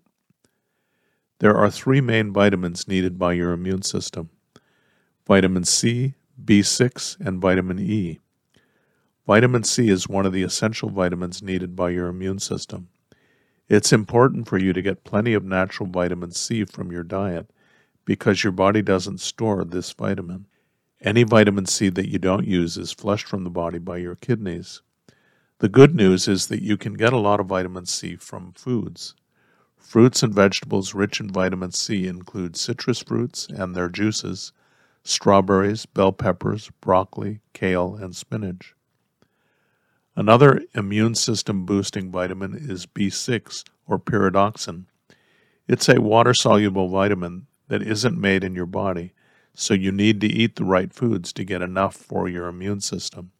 There 1.39 1.55
are 1.55 1.69
three 1.69 2.01
main 2.01 2.31
vitamins 2.31 2.87
needed 2.87 3.17
by 3.19 3.33
your 3.33 3.51
immune 3.51 3.81
system 3.81 4.29
vitamin 5.27 5.65
C, 5.65 6.13
B6, 6.43 7.19
and 7.19 7.41
vitamin 7.41 7.79
E. 7.79 8.19
Vitamin 9.25 9.63
C 9.63 9.89
is 9.89 10.07
one 10.07 10.25
of 10.25 10.31
the 10.31 10.43
essential 10.43 10.89
vitamins 10.89 11.43
needed 11.43 11.75
by 11.75 11.89
your 11.89 12.07
immune 12.07 12.39
system. 12.39 12.87
It's 13.67 13.91
important 13.91 14.47
for 14.47 14.57
you 14.57 14.71
to 14.71 14.81
get 14.81 15.03
plenty 15.03 15.33
of 15.33 15.43
natural 15.43 15.89
vitamin 15.89 16.31
C 16.31 16.63
from 16.63 16.91
your 16.91 17.03
diet 17.03 17.51
because 18.05 18.43
your 18.43 18.53
body 18.53 18.81
doesn't 18.81 19.19
store 19.19 19.65
this 19.65 19.91
vitamin. 19.91 20.45
Any 21.01 21.23
vitamin 21.23 21.67
C 21.67 21.89
that 21.89 22.09
you 22.09 22.17
don't 22.17 22.47
use 22.47 22.75
is 22.75 22.91
flushed 22.91 23.27
from 23.27 23.43
the 23.43 23.51
body 23.51 23.77
by 23.77 23.97
your 23.97 24.15
kidneys. 24.15 24.81
The 25.59 25.69
good 25.69 25.95
news 25.95 26.27
is 26.27 26.47
that 26.47 26.63
you 26.63 26.75
can 26.75 26.95
get 26.95 27.13
a 27.13 27.17
lot 27.17 27.39
of 27.39 27.47
vitamin 27.47 27.85
C 27.85 28.15
from 28.15 28.53
foods. 28.53 29.13
Fruits 29.77 30.23
and 30.23 30.33
vegetables 30.33 30.95
rich 30.95 31.19
in 31.19 31.29
vitamin 31.29 31.71
C 31.71 32.07
include 32.07 32.57
citrus 32.57 32.99
fruits 32.99 33.47
and 33.47 33.75
their 33.75 33.89
juices, 33.89 34.51
strawberries, 35.03 35.85
bell 35.85 36.11
peppers, 36.11 36.71
broccoli, 36.81 37.41
kale, 37.53 37.95
and 37.95 38.15
spinach. 38.15 38.75
Another 40.15 40.61
immune 40.73 41.13
system 41.13 41.65
boosting 41.65 42.11
vitamin 42.11 42.55
is 42.55 42.87
B6 42.87 43.63
or 43.87 43.99
pyridoxine. 43.99 44.85
It's 45.67 45.87
a 45.87 46.01
water 46.01 46.33
soluble 46.33 46.89
vitamin 46.89 47.45
that 47.67 47.83
isn't 47.83 48.19
made 48.19 48.43
in 48.43 48.55
your 48.55 48.65
body, 48.65 49.13
so 49.59 49.73
you 49.73 49.91
need 49.91 50.21
to 50.21 50.27
eat 50.27 50.55
the 50.55 50.63
right 50.63 50.93
foods 50.93 51.33
to 51.33 51.43
get 51.43 51.63
enough 51.63 51.95
for 51.95 52.29
your 52.29 52.47
immune 52.47 52.79
system. 52.79 53.31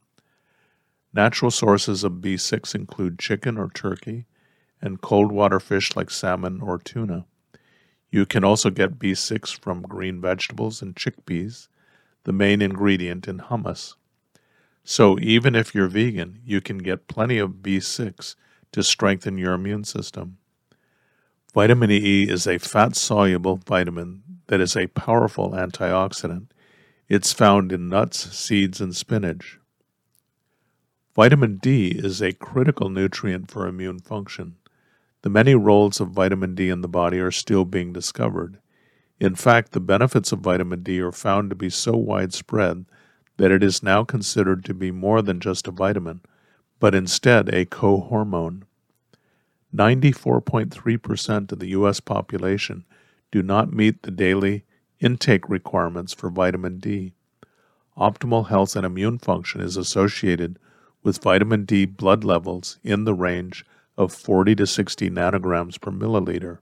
Natural 1.13 1.51
sources 1.51 2.03
of 2.03 2.13
B6 2.13 2.74
include 2.74 3.19
chicken 3.19 3.55
or 3.55 3.69
turkey 3.69 4.25
and 4.81 5.00
cold 5.00 5.31
water 5.31 5.59
fish 5.59 5.95
like 5.95 6.09
salmon 6.09 6.59
or 6.59 6.79
tuna. 6.79 7.27
You 8.09 8.25
can 8.25 8.43
also 8.43 8.71
get 8.71 8.97
B6 8.97 9.59
from 9.59 9.83
green 9.83 10.19
vegetables 10.19 10.81
and 10.81 10.95
chickpeas, 10.95 11.67
the 12.24 12.33
main 12.33 12.63
ingredient 12.63 13.27
in 13.27 13.38
hummus. 13.38 13.93
So 14.83 15.19
even 15.19 15.53
if 15.53 15.75
you're 15.75 15.88
vegan, 15.88 16.39
you 16.43 16.62
can 16.62 16.79
get 16.79 17.07
plenty 17.07 17.38
of 17.38 17.62
B6 17.62 18.36
to 18.71 18.81
strengthen 18.81 19.38
your 19.38 19.53
immune 19.53 19.83
system. 19.83 20.39
Vitamin 21.53 21.91
E 21.91 22.24
is 22.24 22.47
a 22.47 22.57
fat 22.57 22.95
soluble 22.95 23.57
vitamin 23.57 24.24
that 24.48 24.62
is 24.62 24.75
a 24.75 24.88
powerful 24.88 25.51
antioxidant. 25.51 26.48
It's 27.10 27.32
found 27.32 27.72
in 27.72 27.89
nuts, 27.89 28.36
seeds, 28.38 28.82
and 28.82 28.96
spinach. 28.96 29.60
Vitamin 31.16 31.58
D 31.58 31.88
is 31.88 32.22
a 32.22 32.34
critical 32.34 32.89
nutrient 32.89 33.50
for 33.50 33.68
immune 33.68 34.00
function. 34.00 34.56
The 35.22 35.30
many 35.30 35.56
roles 35.56 36.00
of 36.00 36.12
vitamin 36.12 36.54
D 36.54 36.70
in 36.70 36.82
the 36.82 36.88
body 36.88 37.20
are 37.20 37.32
still 37.32 37.66
being 37.66 37.92
discovered. 37.92 38.60
In 39.20 39.36
fact, 39.36 39.72
the 39.72 39.80
benefits 39.80 40.32
of 40.32 40.39
vitamin 40.39 40.84
D 40.84 41.00
are 41.01 41.12
found 41.12 41.50
to 41.50 41.56
be 41.56 41.70
so 41.70 41.98
widespread 41.98 42.86
that 43.38 43.51
it 43.51 43.63
is 43.63 43.82
now 43.82 44.04
considered 44.04 44.63
to 44.66 44.74
be 44.74 44.92
more 44.92 45.22
than 45.22 45.39
just 45.39 45.68
a 45.68 45.72
vitamin, 45.72 46.22
but 46.80 46.94
instead 46.94 47.50
a 47.50 47.66
cohormone. 47.66 48.63
94.3% 49.75 51.51
of 51.51 51.60
the 51.60 51.70
U.S. 51.70 52.00
population 52.00 52.86
do 53.31 53.43
not 53.43 53.74
meet 53.74 54.03
the 54.03 54.12
daily 54.12 54.63
intake 55.00 55.48
requirements 55.50 56.13
for 56.13 56.29
vitamin 56.29 56.79
D. 56.79 57.13
Optimal 57.98 58.48
health 58.50 58.75
and 58.75 58.86
immune 58.86 59.17
function 59.17 59.62
is 59.62 59.77
associated 59.77 60.60
with 61.03 61.22
vitamin 61.22 61.65
D 61.65 61.86
blood 61.86 62.24
levels 62.24 62.79
in 62.84 63.03
the 63.03 63.13
range 63.13 63.65
of 63.98 64.13
40 64.13 64.55
to 64.55 64.67
60 64.67 65.10
nanograms 65.10 65.79
per 65.79 65.91
milliliter. 65.91 66.60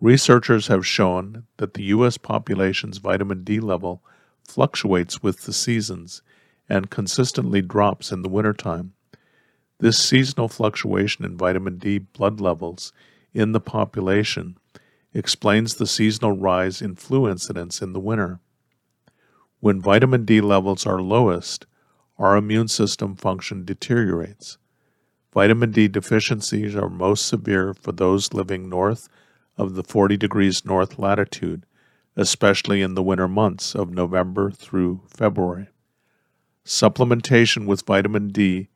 Researchers 0.00 0.66
have 0.66 0.86
shown 0.86 1.44
that 1.56 1.74
the 1.74 1.84
U.S. 1.84 2.18
population's 2.18 2.98
vitamin 2.98 3.44
D 3.44 3.60
level 3.60 4.02
fluctuates 4.44 5.22
with 5.22 5.42
the 5.42 5.52
seasons 5.52 6.22
and 6.68 6.90
consistently 6.90 7.62
drops 7.62 8.12
in 8.12 8.22
the 8.22 8.28
wintertime. 8.28 8.92
This 9.78 9.98
seasonal 9.98 10.48
fluctuation 10.48 11.24
in 11.24 11.36
vitamin 11.36 11.78
D 11.78 11.98
blood 11.98 12.40
levels 12.40 12.92
in 13.32 13.52
the 13.52 13.60
population 13.60 14.56
explains 15.16 15.74
the 15.74 15.86
seasonal 15.86 16.32
rise 16.32 16.82
in 16.82 16.94
flu 16.94 17.28
incidence 17.28 17.80
in 17.80 17.92
the 17.92 18.00
winter. 18.00 18.40
When 19.60 19.80
vitamin 19.80 20.24
D 20.24 20.40
levels 20.40 20.86
are 20.86 21.00
lowest, 21.00 21.66
our 22.18 22.36
immune 22.36 22.68
system 22.68 23.16
function 23.16 23.64
deteriorates. 23.64 24.58
Vitamin 25.32 25.70
D 25.70 25.88
deficiencies 25.88 26.76
are 26.76 26.88
most 26.88 27.26
severe 27.26 27.74
for 27.74 27.92
those 27.92 28.32
living 28.32 28.68
north 28.68 29.08
of 29.56 29.74
the 29.74 29.82
40 29.82 30.16
degrees 30.16 30.64
north 30.64 30.98
latitude 30.98 31.64
especially 32.16 32.80
in 32.80 32.94
the 32.94 33.02
winter 33.02 33.28
months 33.28 33.74
of 33.74 33.90
November 33.90 34.50
through 34.50 35.02
February. 35.06 35.68
Supplementation 36.64 37.66
with 37.66 37.86
vitamin 37.86 38.28
D 38.28 38.68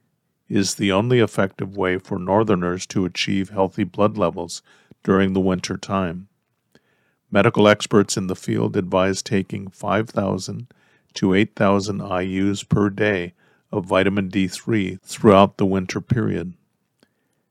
is 0.49 0.75
the 0.75 0.93
only 0.93 1.21
effective 1.21 1.77
way 1.77 1.97
for 1.99 2.19
northerners 2.19 2.87
to 2.87 3.05
achieve 3.05 3.51
healthy 3.51 3.85
blood 3.85 4.19
levels 4.19 4.63
during 5.03 5.33
the 5.33 5.41
winter 5.41 5.77
time. 5.77 6.29
Medical 7.31 7.69
experts 7.69 8.17
in 8.17 8.27
the 8.27 8.35
field 8.35 8.77
advise 8.77 9.23
taking 9.23 9.69
5,000 9.69 10.67
to 11.15 11.35
8,000 11.35 12.01
IUs 12.01 12.69
per 12.69 12.91
day 12.91 13.35
of 13.71 13.85
vitamin 13.85 14.29
D3 14.29 15.01
throughout 15.03 15.57
the 15.57 15.67
winter 15.67 16.01
period. 16.01 16.55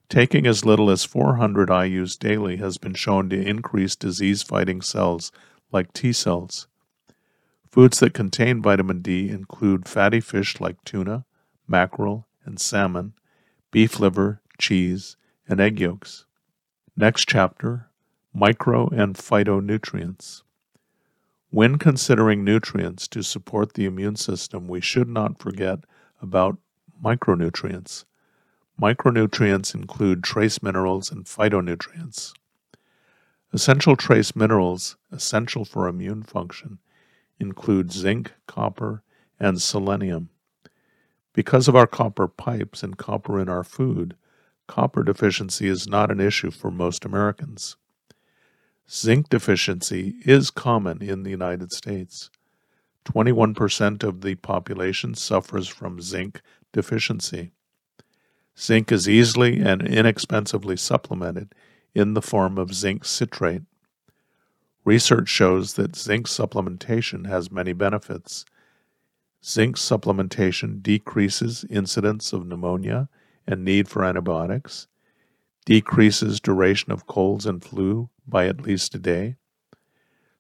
Taking 0.10 0.48
as 0.48 0.66
little 0.66 0.90
as 0.90 1.06
400 1.06 1.70
IUs 1.70 2.18
daily 2.18 2.58
has 2.58 2.78
been 2.78 2.96
shown 2.96 3.30
to 3.30 3.42
increase 3.42 3.96
disease 3.96 4.42
fighting 4.42 4.82
cells 4.82 5.32
like 5.72 5.94
T 5.94 6.12
cells. 6.12 6.68
Foods 7.70 8.00
that 8.00 8.14
contain 8.14 8.62
vitamin 8.62 9.02
D 9.02 9.30
include 9.30 9.88
fatty 9.88 10.20
fish 10.20 10.60
like 10.60 10.84
tuna, 10.84 11.26
mackerel, 11.68 12.28
and 12.44 12.60
salmon, 12.60 13.14
beef 13.72 14.00
liver, 14.00 14.42
cheese, 14.58 15.16
and 15.48 15.62
egg 15.62 15.80
yolks. 15.80 16.26
Next 16.98 17.28
chapter 17.28 17.89
Micro 18.34 18.88
and 18.90 19.16
Phytonutrients. 19.16 20.44
When 21.50 21.80
considering 21.80 22.44
nutrients 22.44 23.08
to 23.08 23.24
support 23.24 23.74
the 23.74 23.86
immune 23.86 24.18
system, 24.18 24.68
we 24.68 24.82
should 24.82 25.10
not 25.10 25.40
forget 25.40 25.80
about 26.22 26.60
micronutrients. 27.04 28.06
Micronutrients 28.80 29.74
include 29.74 30.24
trace 30.24 30.62
minerals 30.62 31.12
and 31.12 31.26
phytonutrients. 31.26 32.34
Essential 33.52 33.96
trace 33.96 34.36
minerals 34.36 34.96
essential 35.12 35.66
for 35.66 35.88
immune 35.88 36.22
function 36.22 36.78
include 37.40 37.92
zinc, 37.92 38.32
copper, 38.46 39.02
and 39.40 39.60
selenium. 39.60 40.30
Because 41.34 41.68
of 41.68 41.76
our 41.76 41.88
copper 41.88 42.28
pipes 42.28 42.84
and 42.84 42.96
copper 42.96 43.40
in 43.40 43.50
our 43.50 43.64
food, 43.64 44.16
copper 44.68 45.02
deficiency 45.02 45.68
is 45.68 45.88
not 45.88 46.12
an 46.12 46.20
issue 46.20 46.52
for 46.52 46.70
most 46.70 47.06
Americans. 47.06 47.76
Zinc 48.92 49.30
deficiency 49.30 50.16
is 50.26 50.50
common 50.50 51.04
in 51.04 51.22
the 51.22 51.30
United 51.30 51.72
States. 51.72 52.32
21% 53.06 54.04
of 54.04 54.22
the 54.22 54.34
population 54.34 55.14
suffers 55.14 55.68
from 55.68 56.02
zinc 56.02 56.42
deficiency. 56.74 57.52
Zinc 58.58 58.92
is 58.92 59.08
easily 59.08 59.60
and 59.60 59.84
inexpensively 59.84 60.76
supplemented 60.76 61.54
in 61.94 62.16
the 62.16 62.22
form 62.22 62.58
of 62.58 62.74
zinc 62.74 63.06
citrate. 63.06 63.62
Research 64.84 65.30
shows 65.30 65.76
that 65.76 65.96
zinc 65.96 66.26
supplementation 66.26 67.28
has 67.28 67.52
many 67.52 67.74
benefits. 67.74 68.44
Zinc 69.46 69.76
supplementation 69.76 70.82
decreases 70.82 71.64
incidence 71.70 72.34
of 72.34 72.48
pneumonia 72.48 73.08
and 73.46 73.64
need 73.64 73.88
for 73.88 74.04
antibiotics, 74.04 74.88
decreases 75.70 76.40
duration 76.40 76.92
of 76.92 77.06
colds 77.06 77.46
and 77.46 77.64
flu 77.64 78.10
by 78.28 78.48
at 78.48 78.60
least 78.60 78.96
a 78.96 78.98
day. 78.98 79.36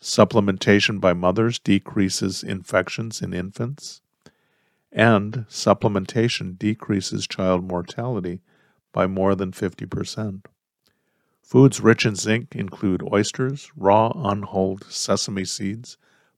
Supplementation 0.01 1.00
by 1.00 1.13
mothers 1.13 1.59
decreases 1.59 2.41
infections 2.41 3.21
in 3.21 3.31
infants, 3.31 4.01
and 4.91 5.45
supplementation 5.48 6.57
decreases 6.57 7.27
child 7.27 7.63
mortality 7.63 8.41
by 8.91 9.05
more 9.05 9.36
than 9.36 9.51
50%. 9.51 10.45
Foods 11.43 11.79
rich 11.79 12.07
in 12.07 12.15
zinc 12.15 12.55
include 12.55 13.07
oysters, 13.13 13.71
raw 13.75 14.12
unhulled 14.15 14.83
sesame 14.89 15.45
seeds, 15.45 15.95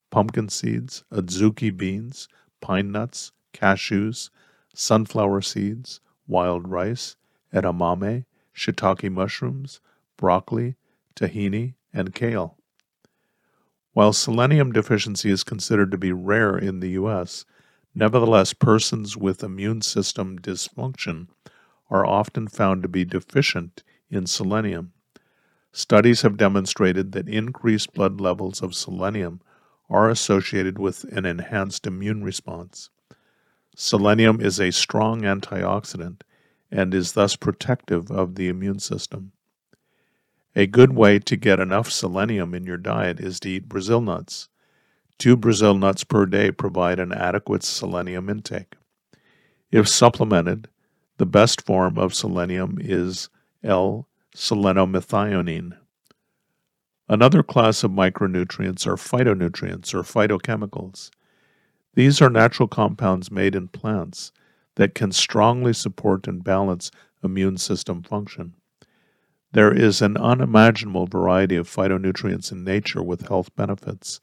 pumpkin 0.09 0.49
seeds, 0.49 1.05
adzuki 1.13 1.75
beans, 1.75 2.27
pine 2.59 2.91
nuts, 2.91 3.31
cashews, 3.53 4.29
sunflower 4.75 5.41
seeds, 5.41 6.01
wild 6.27 6.67
rice, 6.67 7.15
edamame, 7.53 8.25
shiitake 8.55 9.11
mushrooms, 9.11 9.79
broccoli, 10.17 10.75
tahini, 11.15 11.75
and 11.93 12.13
kale. 12.13 12.57
While 13.93 14.13
selenium 14.13 14.71
deficiency 14.71 15.29
is 15.29 15.43
considered 15.43 15.91
to 15.91 15.97
be 15.97 16.13
rare 16.13 16.57
in 16.57 16.79
the 16.79 16.91
U.S., 16.91 17.45
nevertheless, 17.93 18.53
persons 18.53 19.17
with 19.17 19.43
immune 19.43 19.81
system 19.81 20.39
dysfunction 20.39 21.27
are 21.89 22.05
often 22.05 22.47
found 22.47 22.83
to 22.83 22.87
be 22.87 23.03
deficient 23.03 23.83
in 24.09 24.25
selenium. 24.25 24.93
Studies 25.73 26.21
have 26.21 26.37
demonstrated 26.37 27.11
that 27.11 27.27
increased 27.27 27.93
blood 27.93 28.21
levels 28.21 28.61
of 28.61 28.75
selenium 28.75 29.41
are 29.89 30.09
associated 30.09 30.79
with 30.79 31.03
an 31.11 31.25
enhanced 31.25 31.85
immune 31.85 32.23
response. 32.23 32.89
Selenium 33.75 34.39
is 34.39 34.59
a 34.59 34.71
strong 34.71 35.21
antioxidant 35.21 36.21
and 36.71 36.93
is 36.93 37.11
thus 37.11 37.35
protective 37.35 38.09
of 38.09 38.35
the 38.35 38.47
immune 38.47 38.79
system. 38.79 39.33
A 40.55 40.67
good 40.67 40.93
way 40.93 41.19
to 41.19 41.35
get 41.35 41.59
enough 41.59 41.91
selenium 41.91 42.53
in 42.53 42.65
your 42.65 42.77
diet 42.77 43.19
is 43.19 43.39
to 43.41 43.49
eat 43.49 43.69
Brazil 43.69 44.01
nuts. 44.01 44.49
Two 45.17 45.37
Brazil 45.37 45.75
nuts 45.75 46.03
per 46.03 46.25
day 46.25 46.51
provide 46.51 46.99
an 46.99 47.11
adequate 47.11 47.63
selenium 47.63 48.29
intake. 48.29 48.75
If 49.71 49.87
supplemented, 49.87 50.67
the 51.17 51.25
best 51.25 51.61
form 51.61 51.97
of 51.97 52.13
selenium 52.13 52.77
is 52.81 53.29
L 53.63 54.07
selenomethionine. 54.35 55.77
Another 57.07 57.43
class 57.43 57.83
of 57.83 57.91
micronutrients 57.91 58.87
are 58.87 58.95
phytonutrients 58.95 59.93
or 59.93 60.01
phytochemicals. 60.03 61.11
These 61.93 62.21
are 62.21 62.29
natural 62.29 62.67
compounds 62.67 63.29
made 63.29 63.53
in 63.53 63.67
plants 63.67 64.31
that 64.75 64.95
can 64.95 65.11
strongly 65.11 65.73
support 65.73 66.27
and 66.27 66.43
balance 66.43 66.91
immune 67.23 67.57
system 67.57 68.03
function. 68.03 68.53
There 69.53 69.73
is 69.73 70.01
an 70.01 70.15
unimaginable 70.15 71.07
variety 71.07 71.57
of 71.57 71.69
phytonutrients 71.69 72.51
in 72.51 72.63
nature 72.63 73.03
with 73.03 73.27
health 73.27 73.53
benefits. 73.55 74.19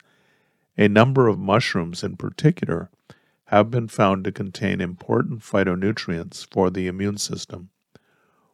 A 0.77 0.87
number 0.87 1.27
of 1.27 1.37
mushrooms, 1.37 2.03
in 2.03 2.17
particular, 2.17 2.89
have 3.45 3.69
been 3.69 3.87
found 3.87 4.23
to 4.23 4.31
contain 4.31 4.81
important 4.81 5.41
phytonutrients 5.41 6.47
for 6.51 6.69
the 6.69 6.87
immune 6.87 7.17
system. 7.17 7.69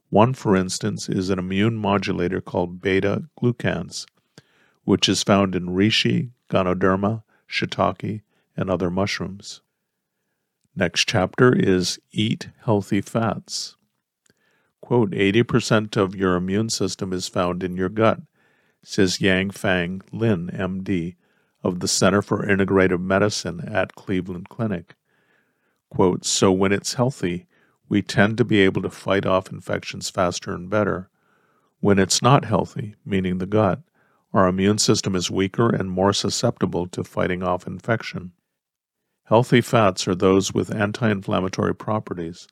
One, 0.10 0.34
for 0.34 0.56
instance, 0.56 1.10
is 1.10 1.30
an 1.30 1.40
immune 1.40 1.76
modulator 1.76 2.42
called 2.42 2.82
beta 2.82 3.24
glucans, 3.40 4.06
which 4.84 5.10
is 5.10 5.24
found 5.24 5.56
in 5.56 5.68
reishi, 5.68 6.32
ganoderma, 6.50 7.24
shiitake, 7.50 8.22
and 8.56 8.70
other 8.70 8.90
mushrooms. 8.90 9.62
Next 10.78 11.08
chapter 11.08 11.56
is 11.56 12.00
Eat 12.12 12.50
Healthy 12.66 13.00
Fats. 13.00 13.78
Quote, 14.82 15.12
80% 15.12 15.96
of 15.96 16.18
your 16.18 16.36
immune 16.36 16.70
system 16.70 17.14
is 17.14 17.30
found 17.30 17.64
in 17.64 17.78
your 17.78 17.88
gut, 17.88 18.20
says 18.84 19.22
Yang 19.22 19.52
Fang 19.52 20.02
Lin, 20.12 20.50
MD, 20.50 21.16
of 21.64 21.80
the 21.80 21.88
Center 21.88 22.22
for 22.22 22.46
Integrative 22.46 23.00
Medicine 23.00 23.62
at 23.62 23.96
Cleveland 23.96 24.50
Clinic. 24.50 24.96
Quote, 25.90 26.26
so 26.26 26.52
when 26.52 26.74
it's 26.74 26.96
healthy, 26.96 27.48
we 27.88 28.02
tend 28.02 28.38
to 28.38 28.44
be 28.44 28.60
able 28.60 28.82
to 28.82 28.90
fight 28.90 29.26
off 29.26 29.50
infections 29.50 30.10
faster 30.10 30.54
and 30.54 30.70
better. 30.70 31.10
When 31.80 31.98
it's 31.98 32.22
not 32.22 32.44
healthy, 32.44 32.96
meaning 33.06 33.38
the 33.38 33.46
gut, 33.46 33.80
our 34.34 34.46
immune 34.46 34.80
system 34.80 35.16
is 35.16 35.32
weaker 35.32 35.70
and 35.70 35.90
more 35.90 36.12
susceptible 36.12 36.86
to 36.88 37.06
fighting 37.06 37.44
off 37.44 37.66
infection. 37.66 38.34
Healthy 39.26 39.62
fats 39.62 40.08
are 40.08 40.14
those 40.14 40.54
with 40.54 40.74
anti 40.74 41.10
inflammatory 41.10 41.74
properties, 41.74 42.48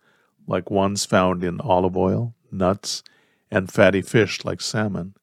like 0.47 0.71
ones 0.71 1.05
found 1.05 1.43
in 1.43 1.61
olive 1.61 1.95
oil, 1.95 2.33
nuts, 2.51 3.03
and 3.51 3.71
fatty 3.71 4.01
fish 4.01 4.43
like 4.43 4.59
salmon. 4.59 5.13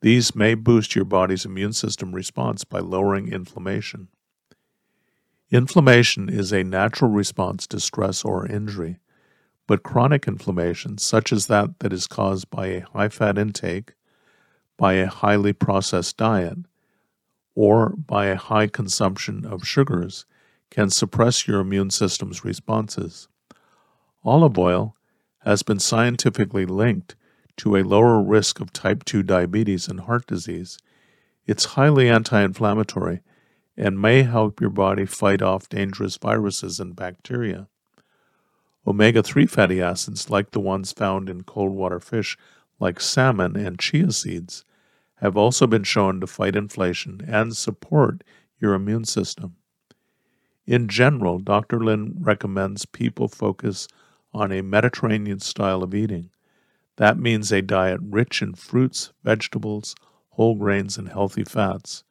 These 0.00 0.34
may 0.34 0.54
boost 0.54 0.96
your 0.96 1.04
body's 1.04 1.44
immune 1.44 1.72
system 1.74 2.12
response 2.12 2.64
by 2.64 2.80
lowering 2.80 3.32
inflammation. 3.32 4.08
Inflammation 5.50 6.28
is 6.28 6.52
a 6.52 6.64
natural 6.64 7.10
response 7.10 7.66
to 7.68 7.78
stress 7.78 8.24
or 8.24 8.44
injury. 8.44 8.98
But 9.68 9.84
chronic 9.84 10.26
inflammation, 10.26 10.98
such 10.98 11.32
as 11.32 11.46
that 11.46 11.78
that 11.78 11.92
is 11.92 12.06
caused 12.06 12.50
by 12.50 12.66
a 12.66 12.80
high 12.80 13.10
fat 13.10 13.38
intake, 13.38 13.94
by 14.76 14.94
a 14.94 15.06
highly 15.06 15.52
processed 15.52 16.16
diet, 16.16 16.58
or 17.54 17.90
by 17.90 18.26
a 18.26 18.36
high 18.36 18.66
consumption 18.66 19.44
of 19.44 19.66
sugars, 19.66 20.26
can 20.70 20.90
suppress 20.90 21.46
your 21.46 21.60
immune 21.60 21.90
system's 21.90 22.44
responses. 22.44 23.28
Olive 24.24 24.58
oil 24.58 24.94
has 25.40 25.62
been 25.62 25.78
scientifically 25.78 26.66
linked 26.66 27.16
to 27.56 27.76
a 27.76 27.84
lower 27.84 28.22
risk 28.22 28.60
of 28.60 28.72
type 28.72 29.04
2 29.04 29.22
diabetes 29.22 29.88
and 29.88 30.00
heart 30.00 30.26
disease. 30.26 30.78
It's 31.46 31.76
highly 31.76 32.08
anti 32.08 32.42
inflammatory 32.42 33.20
and 33.76 34.00
may 34.00 34.22
help 34.22 34.60
your 34.60 34.70
body 34.70 35.06
fight 35.06 35.40
off 35.40 35.68
dangerous 35.68 36.16
viruses 36.16 36.80
and 36.80 36.96
bacteria. 36.96 37.68
Omega 38.86 39.22
3 39.22 39.46
fatty 39.46 39.82
acids, 39.82 40.30
like 40.30 40.50
the 40.50 40.60
ones 40.60 40.92
found 40.92 41.28
in 41.28 41.42
cold 41.44 41.72
water 41.72 42.00
fish 42.00 42.36
like 42.80 43.00
salmon 43.00 43.56
and 43.56 43.78
chia 43.78 44.10
seeds, 44.10 44.64
have 45.16 45.36
also 45.36 45.66
been 45.66 45.84
shown 45.84 46.20
to 46.20 46.26
fight 46.26 46.56
inflation 46.56 47.20
and 47.26 47.56
support 47.56 48.24
your 48.58 48.74
immune 48.74 49.04
system. 49.04 49.56
In 50.68 50.86
general, 50.86 51.38
Dr. 51.38 51.80
Lin 51.82 52.16
recommends 52.20 52.84
people 52.84 53.26
focus 53.26 53.88
on 54.34 54.52
a 54.52 54.60
Mediterranean 54.60 55.40
style 55.40 55.82
of 55.82 55.94
eating. 55.94 56.28
That 56.96 57.18
means 57.18 57.50
a 57.50 57.62
diet 57.62 58.00
rich 58.02 58.42
in 58.42 58.52
fruits, 58.52 59.14
vegetables, 59.24 59.94
whole 60.32 60.56
grains, 60.56 60.98
and 60.98 61.08
healthy 61.08 61.44
fats. 61.44 62.04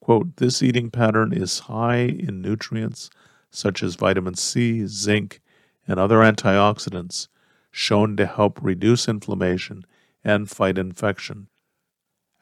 Quote, 0.00 0.34
this 0.38 0.64
eating 0.64 0.90
pattern 0.90 1.32
is 1.32 1.60
high 1.70 2.00
in 2.00 2.42
nutrients 2.42 3.08
such 3.52 3.84
as 3.84 3.94
vitamin 3.94 4.34
C, 4.34 4.84
zinc, 4.88 5.40
and 5.86 6.00
other 6.00 6.24
antioxidants 6.24 7.28
shown 7.70 8.16
to 8.16 8.26
help 8.26 8.58
reduce 8.60 9.06
inflammation 9.06 9.86
and 10.24 10.50
fight 10.50 10.76
infection. 10.76 11.46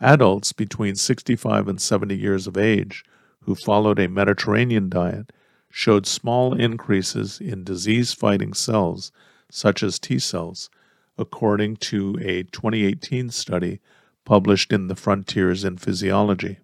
Adults 0.01 0.55
between 0.55 0.97
65 0.97 1.69
and 1.69 1.83
70 1.83 2.17
years 2.17 2.47
of 2.47 2.57
age 2.57 3.05
who 3.41 3.55
followed 3.55 3.99
a 3.99 4.09
Mediterranean 4.09 4.89
diet 4.89 5.31
showed 5.71 6.07
small 6.07 6.53
increases 6.53 7.41
in 7.41 7.65
disease 7.65 8.13
fighting 8.13 8.53
cells, 8.53 9.13
such 9.51 9.83
as 9.83 9.99
T 9.99 10.19
cells, 10.19 10.69
according 11.17 11.77
to 11.77 12.19
a 12.21 12.43
2018 12.45 13.31
study 13.31 13.81
published 14.25 14.73
in 14.73 14.89
the 14.89 14.97
Frontiers 14.97 15.65
in 15.65 15.77
Physiology. 15.77 16.59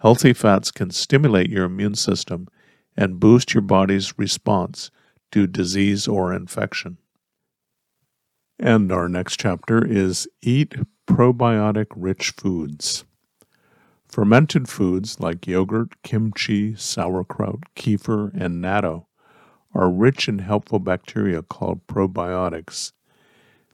Healthy 0.00 0.32
fats 0.32 0.70
can 0.70 0.90
stimulate 0.90 1.50
your 1.50 1.64
immune 1.64 1.94
system 1.94 2.48
and 2.96 3.20
boost 3.20 3.54
your 3.54 3.62
body's 3.62 4.18
response 4.18 4.90
to 5.30 5.46
disease 5.46 6.08
or 6.08 6.34
infection. 6.34 6.98
And 8.58 8.92
our 8.92 9.08
next 9.08 9.40
chapter 9.40 9.84
is 9.84 10.28
Eat 10.42 10.74
Probiotic 11.06 11.86
Rich 11.96 12.30
Foods. 12.30 13.04
Fermented 14.12 14.68
foods 14.68 15.20
like 15.20 15.46
yogurt, 15.46 15.94
kimchi, 16.02 16.76
sauerkraut, 16.76 17.60
kefir, 17.74 18.30
and 18.38 18.62
natto 18.62 19.06
are 19.74 19.90
rich 19.90 20.28
in 20.28 20.40
helpful 20.40 20.78
bacteria 20.78 21.40
called 21.40 21.86
probiotics. 21.86 22.92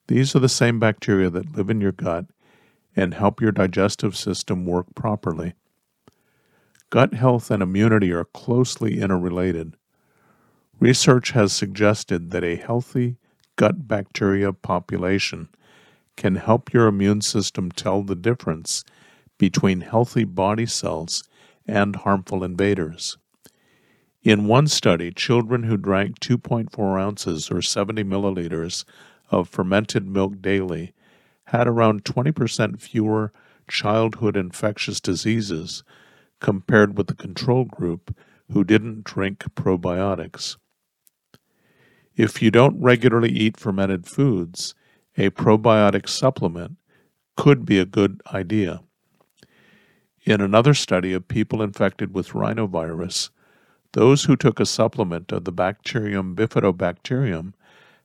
These 0.07 0.37
are 0.37 0.39
the 0.39 0.49
same 0.49 0.79
bacteria 0.79 1.29
that 1.29 1.57
live 1.57 1.69
in 1.69 1.81
your 1.81 1.91
gut 1.91 2.27
and 2.95 3.15
help 3.15 3.41
your 3.41 3.51
digestive 3.51 4.17
system 4.17 4.65
work 4.65 4.87
properly. 4.95 5.55
Gut 6.89 7.15
health 7.15 7.51
and 7.51 7.61
immunity 7.61 8.13
are 8.13 8.25
closely 8.25 9.01
interrelated. 9.01 9.75
Research 10.79 11.33
has 11.33 11.53
suggested 11.53 12.31
that 12.31 12.45
a 12.45 12.55
healthy 12.55 13.17
gut 13.57 13.89
bacteria 13.89 14.53
population 14.53 15.49
can 16.17 16.37
help 16.37 16.73
your 16.73 16.87
immune 16.87 17.23
system 17.23 17.73
tell 17.73 18.05
the 18.05 18.15
difference 18.15 18.85
between 19.39 19.81
healthy 19.81 20.25
body 20.25 20.67
cells 20.67 21.25
and 21.67 21.97
harmful 21.97 22.45
invaders. 22.45 23.17
In 24.23 24.47
one 24.49 24.67
study, 24.67 25.13
children 25.13 25.63
who 25.63 25.77
drank 25.77 26.19
2.4 26.19 27.01
ounces 27.01 27.51
or 27.51 27.63
70 27.63 28.05
milliliters 28.05 28.85
of 29.31 29.49
fermented 29.49 30.07
milk 30.07 30.43
daily 30.43 30.93
had 31.45 31.67
around 31.67 32.05
20% 32.05 32.81
fewer 32.81 33.33
childhood 33.69 34.37
infectious 34.37 35.01
diseases 35.01 35.83
compared 36.41 36.97
with 36.97 37.07
the 37.07 37.15
control 37.15 37.65
group 37.65 38.15
who 38.53 38.65
didn't 38.65 39.05
drink 39.05 39.45
probiotics. 39.55 40.57
If 42.17 42.43
you 42.43 42.51
don't 42.51 42.81
regularly 42.83 43.31
eat 43.31 43.57
fermented 43.57 44.07
foods, 44.07 44.75
a 45.17 45.31
probiotic 45.31 46.09
supplement 46.09 46.77
could 47.37 47.65
be 47.65 47.79
a 47.79 47.87
good 47.87 48.21
idea. 48.33 48.81
In 50.29 50.43
another 50.43 50.75
study 50.75 51.15
of 51.15 51.27
people 51.27 51.63
infected 51.63 52.13
with 52.13 52.33
rhinovirus, 52.33 53.31
those 53.93 54.25
who 54.25 54.37
took 54.37 54.61
a 54.61 54.67
supplement 54.67 55.33
of 55.33 55.47
the 55.47 55.53
bacterium 55.53 56.37
bifidobacterium 56.37 57.55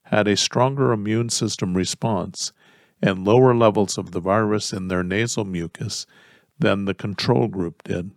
had 0.04 0.26
a 0.26 0.34
stronger 0.34 0.90
immune 0.90 1.28
system 1.28 1.74
response 1.74 2.54
and 3.02 3.26
lower 3.26 3.54
levels 3.54 3.98
of 3.98 4.12
the 4.12 4.20
virus 4.20 4.72
in 4.72 4.88
their 4.88 5.02
nasal 5.02 5.44
mucus 5.44 6.06
than 6.58 6.86
the 6.86 6.94
control 6.94 7.46
group 7.46 7.82
did. 7.82 8.10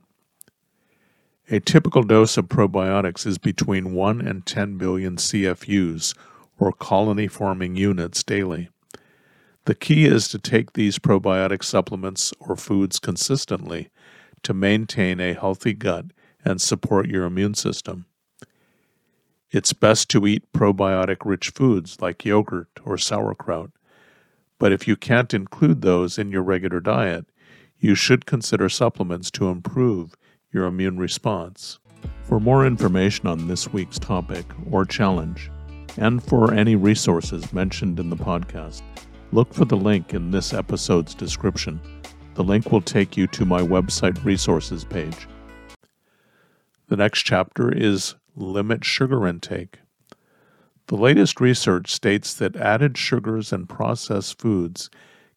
A 1.52 1.60
typical 1.60 2.04
dose 2.04 2.38
of 2.38 2.46
probiotics 2.46 3.28
is 3.28 3.38
between 3.38 3.93
1 3.93 4.22
and 4.22 4.46
10 4.46 4.78
billion 4.78 5.17
CFUs, 5.17 6.15
or 6.58 6.72
colony 6.72 7.28
forming 7.28 7.76
units, 7.76 8.24
daily. 8.24 8.70
The 9.65 9.76
key 9.76 10.06
is 10.06 10.30
to 10.30 10.39
take 10.39 10.72
these 10.72 10.98
probiotic 10.98 11.62
supplements 11.62 12.32
or 12.39 12.56
foods 12.56 13.00
consistently 13.00 13.89
to 14.43 14.54
maintain 14.54 15.19
a 15.19 15.34
healthy 15.34 15.73
gut 15.73 16.06
and 16.43 16.62
support 16.62 17.08
your 17.08 17.26
immune 17.26 17.54
system. 17.54 18.06
It's 19.50 19.73
best 19.73 20.10
to 20.10 20.28
eat 20.28 20.52
probiotic 20.52 21.17
rich 21.23 21.50
foods 21.50 22.02
like 22.02 22.26
yogurt 22.26 22.69
or 22.84 22.97
sauerkraut. 22.97 23.71
But 24.60 24.71
if 24.71 24.88
you 24.88 24.95
can't 24.95 25.34
include 25.34 25.82
those 25.82 26.17
in 26.17 26.32
your 26.32 26.43
regular 26.43 26.80
diet, 26.80 27.26
you 27.80 27.95
should 27.95 28.26
consider 28.26 28.69
supplements 28.69 29.30
to 29.32 29.50
improve 29.50 30.15
your 30.52 30.65
immune 30.65 30.97
response. 30.97 31.80
For 32.23 32.39
more 32.39 32.65
information 32.65 33.28
on 33.28 33.47
this 33.47 33.71
week's 33.71 34.00
topic 34.00 34.45
or 34.69 34.84
challenge, 34.84 35.52
and 35.97 36.21
for 36.21 36.54
any 36.54 36.76
resources 36.76 37.54
mentioned 37.54 38.00
in 38.00 38.10
the 38.10 38.15
podcast, 38.15 38.82
look 39.32 39.54
for 39.54 39.65
the 39.65 39.78
link 39.78 40.13
in 40.13 40.32
this 40.32 40.54
episode's 40.54 41.13
description. 41.13 41.80
The 42.38 42.43
link 42.43 42.71
will 42.71 42.82
take 42.82 43.17
you 43.17 43.26
to 43.30 43.45
my 43.45 43.62
website 43.62 44.23
resources 44.23 44.84
page. 44.86 45.28
The 46.88 46.95
next 46.95 47.23
chapter 47.23 47.76
is 47.76 48.13
Limit 48.36 48.86
Sugar 48.86 49.26
Intake. 49.28 49.80
The 50.86 50.97
latest 50.97 51.41
research 51.41 51.91
states 51.91 52.36
that 52.36 52.56
added 52.56 52.95
sugars 52.95 53.52
and 53.52 53.67
processed 53.67 54.39
foods 54.39 54.91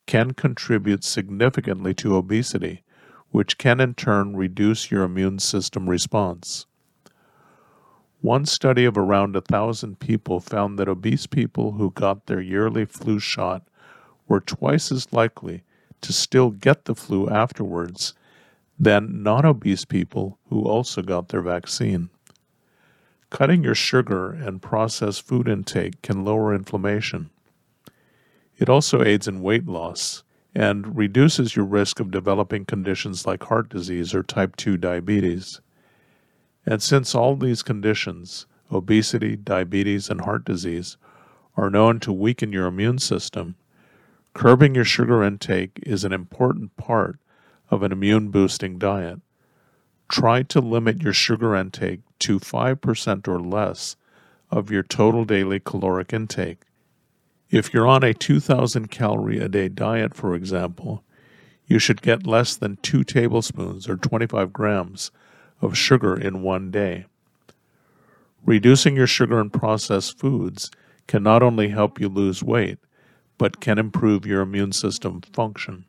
can 0.05 0.33
contribute 0.33 1.03
significantly 1.03 1.95
to 1.95 2.17
obesity, 2.17 2.83
which 3.31 3.57
can 3.57 3.81
in 3.81 3.95
turn 3.95 4.37
reduce 4.37 4.91
your 4.91 5.05
immune 5.05 5.39
system 5.39 5.89
response. 5.89 6.67
One 8.21 8.45
study 8.45 8.85
of 8.85 8.99
around 8.99 9.37
a 9.37 9.41
thousand 9.41 10.01
people 10.01 10.39
found 10.39 10.79
that 10.79 10.87
obese 10.87 11.27
people 11.27 11.73
who 11.73 11.93
got 11.93 12.27
their 12.27 12.43
yearly 12.43 12.85
flu 12.85 13.19
shot 13.19 13.67
were 14.29 14.41
twice 14.41 14.93
as 14.93 15.11
likely 15.15 15.63
to 16.03 16.13
still 16.13 16.51
get 16.51 16.85
the 16.85 16.95
flu 16.95 17.29
afterwards 17.29 18.15
than 18.79 19.23
non 19.23 19.45
obese 19.45 19.85
people 19.85 20.39
who 20.49 20.65
also 20.65 21.03
got 21.03 21.29
their 21.29 21.43
vaccine. 21.43 22.09
Cutting 23.29 23.63
your 23.63 23.75
sugar 23.75 24.33
and 24.33 24.63
processed 24.63 25.27
food 25.27 25.47
intake 25.47 26.03
can 26.03 26.25
lower 26.25 26.55
inflammation. 26.55 27.31
It 28.59 28.69
also 28.69 29.03
aids 29.03 29.29
in 29.29 29.43
weight 29.43 29.67
loss 29.67 30.25
and 30.55 30.97
reduces 30.97 31.55
your 31.55 31.65
risk 31.65 32.01
of 32.01 32.11
developing 32.11 32.65
conditions 32.65 33.27
like 33.27 33.45
heart 33.45 33.69
disease 33.69 34.13
or 34.13 34.23
type 34.23 34.57
2 34.57 34.77
diabetes. 34.77 35.61
And 36.67 36.83
since 36.83 37.15
all 37.15 37.37
these 37.37 37.63
conditions, 37.63 38.47
obesity, 38.73 39.37
diabetes, 39.37 40.11
and 40.11 40.23
heart 40.23 40.45
disease, 40.45 40.97
are 41.57 41.71
known 41.71 42.01
to 42.01 42.13
weaken 42.13 42.53
your 42.53 42.67
immune 42.67 42.99
system, 42.99 43.55
curbing 44.35 44.75
your 44.75 44.85
sugar 44.85 45.23
intake 45.23 45.81
is 45.83 46.05
an 46.05 46.13
important 46.13 46.77
part 46.77 47.19
of 47.71 47.83
an 47.83 47.93
immune 47.93 48.31
boosting 48.31 48.79
diet. 48.79 49.21
Try 50.11 50.43
to 50.45 50.61
limit 50.61 51.03
your 51.03 51.13
sugar 51.13 51.55
intake 51.55 52.01
to 52.21 52.41
5% 52.41 53.29
or 53.29 53.41
less 53.41 53.97
of 54.51 54.71
your 54.71 54.83
total 54.83 55.25
daily 55.25 55.61
caloric 55.61 56.13
intake. 56.13 56.63
If 57.51 57.73
you're 57.73 57.87
on 57.87 58.05
a 58.05 58.15
2,000 58.15 58.91
calorie 58.91 59.39
a 59.39 59.49
day 59.49 59.69
diet, 59.69 60.15
for 60.15 60.35
example, 60.35 61.05
you 61.67 61.79
should 61.79 62.03
get 62.03 62.27
less 62.27 62.57
than 62.57 62.77
2 62.77 63.05
tablespoons 63.05 63.89
or 63.89 63.97
25 63.97 64.53
grams 64.53 65.11
of 65.61 65.77
sugar 65.77 66.19
in 66.19 66.43
one 66.43 66.71
day. 66.71 67.07
Reducing 68.45 68.97
your 68.97 69.07
sugar 69.07 69.39
and 69.39 69.53
processed 69.53 70.19
foods 70.19 70.71
can 71.07 71.23
not 71.23 71.43
only 71.43 71.69
help 71.69 72.01
you 72.01 72.09
lose 72.09 72.43
weight, 72.43 72.79
but 73.41 73.59
can 73.59 73.79
improve 73.79 74.27
your 74.27 74.43
immune 74.43 74.71
system 74.71 75.23
function. 75.33 75.87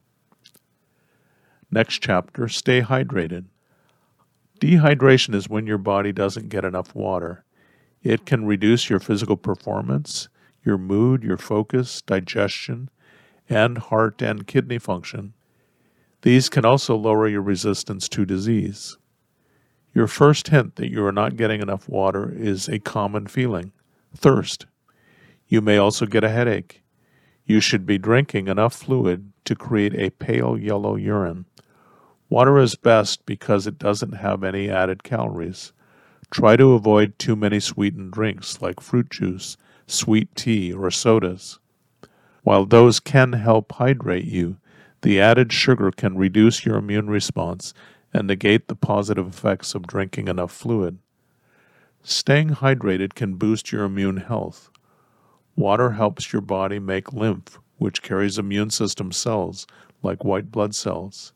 Next 1.70 2.02
chapter 2.02 2.48
Stay 2.48 2.82
hydrated. 2.82 3.44
Dehydration 4.62 5.36
is 5.36 5.50
when 5.50 5.68
your 5.68 5.78
body 5.78 6.14
doesn't 6.14 6.48
get 6.48 6.64
enough 6.64 6.96
water. 6.96 7.44
It 8.04 8.26
can 8.26 8.46
reduce 8.46 8.90
your 8.90 9.02
physical 9.02 9.36
performance, 9.36 10.30
your 10.64 10.78
mood, 10.78 11.24
your 11.24 11.38
focus, 11.38 12.02
digestion, 12.02 12.90
and 13.50 13.78
heart 13.80 14.22
and 14.22 14.48
kidney 14.48 14.80
function. 14.80 15.34
These 16.22 16.48
can 16.48 16.64
also 16.64 16.96
lower 16.96 17.28
your 17.28 17.42
resistance 17.42 18.08
to 18.10 18.26
disease. 18.26 18.98
Your 19.94 20.08
first 20.08 20.48
hint 20.48 20.78
that 20.78 20.90
you 20.90 21.06
are 21.06 21.12
not 21.12 21.36
getting 21.36 21.62
enough 21.62 21.90
water 21.90 22.32
is 22.34 22.70
a 22.70 22.80
common 22.80 23.28
feeling 23.28 23.74
thirst. 24.16 24.68
You 25.50 25.60
may 25.60 25.76
also 25.76 26.06
get 26.06 26.24
a 26.24 26.30
headache. 26.30 26.82
You 27.52 27.60
should 27.60 27.86
be 27.86 27.98
drinking 27.98 28.48
enough 28.48 28.74
fluid 28.74 29.34
to 29.44 29.56
create 29.56 29.94
a 29.96 30.12
pale 30.12 30.58
yellow 30.58 30.96
urine. 30.96 31.44
Water 32.30 32.58
is 32.58 32.76
best 32.76 33.26
because 33.26 33.68
it 33.68 33.78
doesn't 33.78 34.14
have 34.14 34.42
any 34.42 34.70
added 34.70 35.04
calories. 35.04 35.74
Try 36.30 36.56
to 36.56 36.72
avoid 36.72 37.20
too 37.20 37.36
many 37.36 37.60
sweetened 37.60 38.14
drinks 38.14 38.62
like 38.62 38.80
fruit 38.80 39.10
juice, 39.10 39.58
sweet 39.86 40.34
tea, 40.34 40.72
or 40.72 40.90
sodas. 40.92 41.60
While 42.44 42.66
those 42.66 43.02
can 43.02 43.34
help 43.34 43.74
hydrate 43.74 44.24
you, 44.24 44.56
the 45.02 45.20
added 45.20 45.52
sugar 45.52 45.92
can 45.92 46.18
reduce 46.18 46.66
your 46.66 46.78
immune 46.78 47.10
response 47.10 47.74
and 48.14 48.28
negate 48.28 48.70
the 48.70 48.78
positive 48.78 49.28
effects 49.28 49.76
of 49.76 49.88
drinking 49.88 50.30
enough 50.30 50.54
fluid. 50.54 51.00
Staying 52.02 52.52
hydrated 52.52 53.14
can 53.14 53.36
boost 53.36 53.74
your 53.74 53.84
immune 53.84 54.18
health. 54.18 54.71
Water 55.56 55.92
helps 55.92 56.32
your 56.32 56.42
body 56.42 56.80
make 56.80 57.14
lymph, 57.14 57.60
which 57.78 58.02
carries 58.02 58.38
immune 58.38 58.70
system 58.70 59.12
cells 59.12 59.68
like 60.04 60.24
white 60.24 60.52
blood 60.52 60.74
cells. 60.74 61.34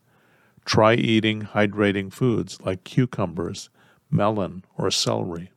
Try 0.66 0.96
eating 0.96 1.42
hydrating 1.42 2.12
foods 2.12 2.60
like 2.62 2.84
cucumbers, 2.84 3.70
melon, 4.10 4.64
or 4.78 4.90
celery. 4.90 5.52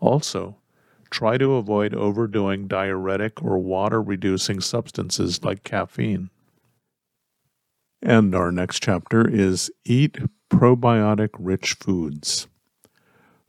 Also, 0.00 0.56
try 1.10 1.36
to 1.36 1.54
avoid 1.54 1.94
overdoing 1.94 2.66
diuretic 2.66 3.42
or 3.42 3.58
water 3.58 4.02
reducing 4.02 4.60
substances 4.60 5.44
like 5.44 5.64
caffeine. 5.64 6.30
And 8.02 8.34
our 8.34 8.52
next 8.52 8.82
chapter 8.82 9.28
is 9.28 9.70
Eat 9.84 10.18
Probiotic 10.50 11.30
Rich 11.38 11.74
Foods. 11.74 12.46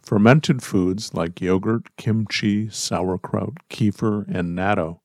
Fermented 0.07 0.63
foods 0.63 1.13
like 1.13 1.41
yogurt, 1.41 1.95
kimchi, 1.97 2.69
sauerkraut, 2.69 3.55
kefir, 3.69 4.25
and 4.27 4.57
natto 4.57 5.01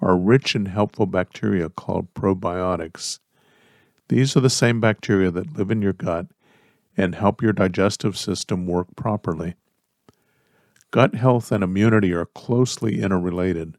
are 0.00 0.16
rich 0.16 0.54
in 0.54 0.64
helpful 0.64 1.06
bacteria 1.06 1.68
called 1.68 2.14
probiotics 2.14 3.18
these 4.10 4.36
are 4.36 4.40
the 4.40 4.50
same 4.50 4.80
bacteria 4.80 5.30
that 5.30 5.56
live 5.56 5.70
in 5.70 5.82
your 5.82 5.92
gut 5.92 6.26
and 6.96 7.14
help 7.14 7.40
your 7.40 7.52
digestive 7.52 8.18
system 8.18 8.66
work 8.66 8.88
properly. 8.96 9.54
Gut 10.90 11.14
health 11.14 11.52
and 11.52 11.62
immunity 11.62 12.12
are 12.12 12.26
closely 12.26 13.00
interrelated. 13.00 13.76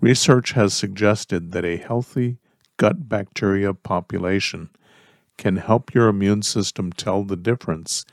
Research 0.00 0.50
has 0.52 0.74
suggested 0.74 1.52
that 1.52 1.64
a 1.64 1.76
healthy 1.76 2.38
gut 2.76 3.08
bacteria 3.08 3.72
population 3.72 4.70
can 5.38 5.54
help 5.54 5.94
your 5.94 6.08
immune 6.08 6.42
system 6.42 6.92
tell 6.92 7.22
the 7.22 7.36
difference 7.36 8.04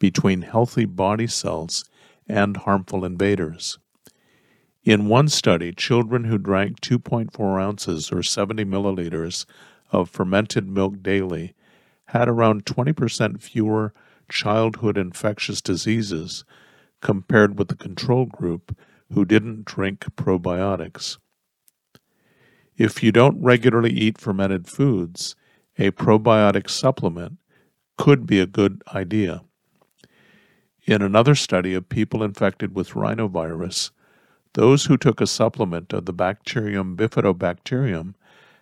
between 0.00 0.42
healthy 0.42 0.84
body 0.84 1.28
cells 1.28 1.84
and 2.26 2.56
harmful 2.56 3.04
invaders. 3.04 3.78
In 4.82 5.08
one 5.08 5.28
study, 5.28 5.72
children 5.72 6.24
who 6.24 6.38
drank 6.38 6.80
2.4 6.80 7.62
ounces 7.62 8.10
or 8.10 8.22
70 8.22 8.64
milliliters 8.64 9.44
of 9.92 10.10
fermented 10.10 10.66
milk 10.66 11.02
daily 11.02 11.54
had 12.06 12.28
around 12.28 12.64
20% 12.64 13.40
fewer 13.40 13.92
childhood 14.28 14.96
infectious 14.96 15.60
diseases 15.60 16.44
compared 17.00 17.58
with 17.58 17.68
the 17.68 17.76
control 17.76 18.24
group 18.26 18.76
who 19.12 19.24
didn't 19.24 19.64
drink 19.64 20.00
probiotics. 20.16 21.18
If 22.76 23.02
you 23.02 23.12
don't 23.12 23.42
regularly 23.42 23.90
eat 23.90 24.18
fermented 24.18 24.66
foods, 24.66 25.36
a 25.76 25.90
probiotic 25.90 26.70
supplement 26.70 27.36
could 27.98 28.26
be 28.26 28.40
a 28.40 28.46
good 28.46 28.82
idea. 28.94 29.42
In 30.90 31.02
another 31.02 31.36
study 31.36 31.74
of 31.74 31.88
people 31.88 32.20
infected 32.20 32.74
with 32.74 32.94
rhinovirus, 32.94 33.92
those 34.54 34.86
who 34.86 34.96
took 34.96 35.20
a 35.20 35.26
supplement 35.28 35.92
of 35.92 36.04
the 36.04 36.12
bacterium 36.12 36.96
bifidobacterium 36.96 38.14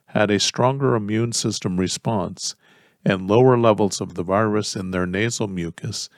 had 0.09 0.31
a 0.31 0.39
stronger 0.39 0.95
immune 0.95 1.33
system 1.33 1.79
response 1.81 2.55
and 3.03 3.27
lower 3.27 3.57
levels 3.57 4.03
of 4.03 4.13
the 4.13 4.23
virus 4.23 4.77
in 4.77 4.91
their 4.91 5.07
nasal 5.07 5.49
mucus 5.49 6.11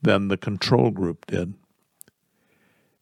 than 0.00 0.28
the 0.28 0.38
control 0.38 0.90
group 0.90 1.26
did. 1.26 1.52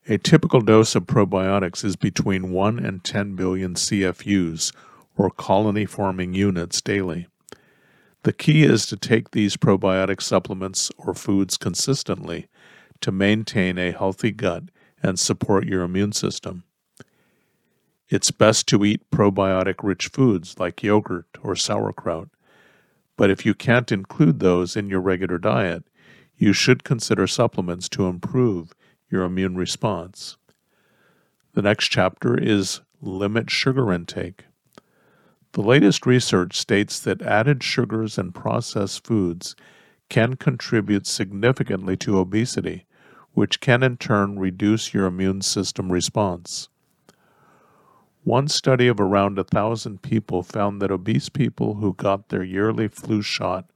A 0.08 0.18
typical 0.18 0.60
dose 0.60 0.96
of 0.96 1.04
probiotics 1.04 1.84
is 1.84 1.94
between 1.94 2.50
1 2.50 2.80
and 2.80 3.04
10 3.04 3.36
billion 3.36 3.74
CFUs, 3.74 4.74
or 5.16 5.30
colony 5.30 5.86
forming 5.86 6.34
units, 6.34 6.80
daily. 6.80 7.28
The 8.24 8.32
key 8.32 8.64
is 8.64 8.86
to 8.86 8.96
take 8.96 9.30
these 9.30 9.56
probiotic 9.56 10.20
supplements 10.20 10.90
or 10.98 11.14
foods 11.14 11.56
consistently 11.56 12.48
to 13.00 13.12
maintain 13.12 13.78
a 13.78 13.92
healthy 13.92 14.30
gut 14.30 14.64
and 15.02 15.18
support 15.18 15.66
your 15.66 15.82
immune 15.82 16.12
system. 16.12 16.64
It's 18.08 18.30
best 18.30 18.66
to 18.68 18.84
eat 18.84 19.10
probiotic 19.10 19.76
rich 19.82 20.08
foods 20.08 20.58
like 20.58 20.82
yogurt 20.82 21.26
or 21.42 21.56
sauerkraut, 21.56 22.28
but 23.16 23.30
if 23.30 23.44
you 23.44 23.54
can't 23.54 23.90
include 23.90 24.40
those 24.40 24.76
in 24.76 24.88
your 24.88 25.00
regular 25.00 25.38
diet, 25.38 25.84
you 26.36 26.52
should 26.52 26.84
consider 26.84 27.26
supplements 27.26 27.88
to 27.88 28.06
improve 28.06 28.72
your 29.10 29.24
immune 29.24 29.56
response. 29.56 30.36
The 31.54 31.62
next 31.62 31.88
chapter 31.88 32.38
is 32.38 32.80
limit 33.00 33.50
sugar 33.50 33.92
intake. 33.92 34.44
The 35.52 35.62
latest 35.62 36.06
research 36.06 36.56
states 36.56 37.00
that 37.00 37.22
added 37.22 37.62
sugars 37.62 38.18
and 38.18 38.34
processed 38.34 39.06
foods 39.06 39.56
can 40.08 40.34
contribute 40.34 41.06
significantly 41.06 41.96
to 41.98 42.18
obesity, 42.18 42.85
which 43.36 43.60
can 43.60 43.82
in 43.82 43.98
turn 43.98 44.38
reduce 44.38 44.94
your 44.94 45.04
immune 45.04 45.42
system 45.42 45.92
response. 45.92 46.70
One 48.24 48.48
study 48.48 48.88
of 48.88 48.98
around 48.98 49.38
a 49.38 49.44
thousand 49.44 50.00
people 50.00 50.42
found 50.42 50.80
that 50.80 50.90
obese 50.90 51.28
people 51.28 51.74
who 51.74 51.92
got 51.92 52.30
their 52.30 52.42
yearly 52.42 52.88
flu 52.88 53.20
shot 53.20 53.66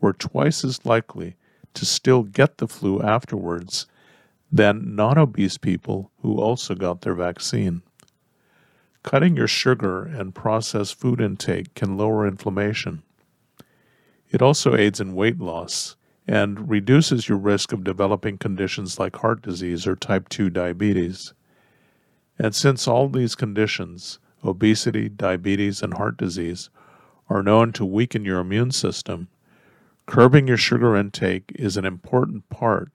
were 0.00 0.12
twice 0.12 0.64
as 0.64 0.84
likely 0.84 1.36
to 1.74 1.86
still 1.86 2.24
get 2.24 2.58
the 2.58 2.66
flu 2.66 3.00
afterwards 3.00 3.86
than 4.50 4.96
non 4.96 5.18
obese 5.18 5.56
people 5.56 6.10
who 6.22 6.40
also 6.40 6.74
got 6.74 7.02
their 7.02 7.14
vaccine. 7.14 7.82
Cutting 9.04 9.36
your 9.36 9.46
sugar 9.46 10.02
and 10.02 10.34
processed 10.34 10.98
food 10.98 11.20
intake 11.20 11.74
can 11.74 11.96
lower 11.96 12.26
inflammation. 12.26 13.04
It 14.32 14.42
also 14.42 14.74
aids 14.74 14.98
in 14.98 15.14
weight 15.14 15.38
loss 15.38 15.94
and 16.26 16.68
reduces 16.68 17.28
your 17.28 17.38
risk 17.38 17.72
of 17.72 17.84
developing 17.84 18.38
conditions 18.38 18.98
like 18.98 19.16
heart 19.16 19.42
disease 19.42 19.86
or 19.86 19.94
type 19.94 20.28
2 20.28 20.50
diabetes. 20.50 21.32
And 22.38 22.54
since 22.54 22.88
all 22.88 23.08
these 23.08 23.34
conditions, 23.34 24.18
obesity, 24.44 25.08
diabetes, 25.08 25.82
and 25.82 25.94
heart 25.94 26.16
disease, 26.16 26.68
are 27.28 27.42
known 27.42 27.72
to 27.72 27.84
weaken 27.84 28.24
your 28.24 28.40
immune 28.40 28.70
system, 28.70 29.28
curbing 30.06 30.46
your 30.48 30.56
sugar 30.56 30.96
intake 30.96 31.52
is 31.54 31.76
an 31.76 31.84
important 31.84 32.48
part 32.48 32.90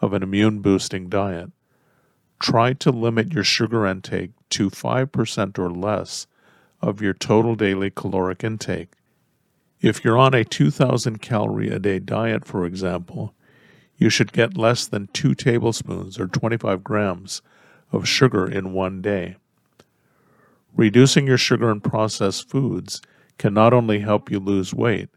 of 0.00 0.12
an 0.12 0.22
immune 0.22 0.60
boosting 0.60 1.08
diet. 1.08 1.50
Try 2.38 2.72
to 2.74 2.90
limit 2.90 3.32
your 3.32 3.44
sugar 3.44 3.86
intake 3.86 4.32
to 4.50 4.70
5% 4.70 5.58
or 5.58 5.70
less 5.70 6.26
of 6.80 7.00
your 7.00 7.14
total 7.14 7.54
daily 7.54 7.90
caloric 7.90 8.44
intake. 8.44 8.92
If 9.84 10.02
you're 10.02 10.16
on 10.16 10.32
a 10.32 10.46
2,000 10.46 11.20
calorie 11.20 11.68
a 11.68 11.78
day 11.78 11.98
diet, 11.98 12.46
for 12.46 12.64
example, 12.64 13.34
you 13.98 14.08
should 14.08 14.32
get 14.32 14.56
less 14.56 14.86
than 14.86 15.08
2 15.08 15.34
tablespoons 15.34 16.18
or 16.18 16.26
25 16.26 16.82
grams 16.82 17.42
of 17.92 18.08
sugar 18.08 18.50
in 18.50 18.72
one 18.72 19.02
day. 19.02 19.36
Reducing 20.74 21.26
your 21.26 21.36
sugar 21.36 21.70
and 21.70 21.84
processed 21.84 22.48
foods 22.48 23.02
can 23.36 23.52
not 23.52 23.74
only 23.74 23.98
help 23.98 24.30
you 24.30 24.40
lose 24.40 24.72
weight, 24.72 25.10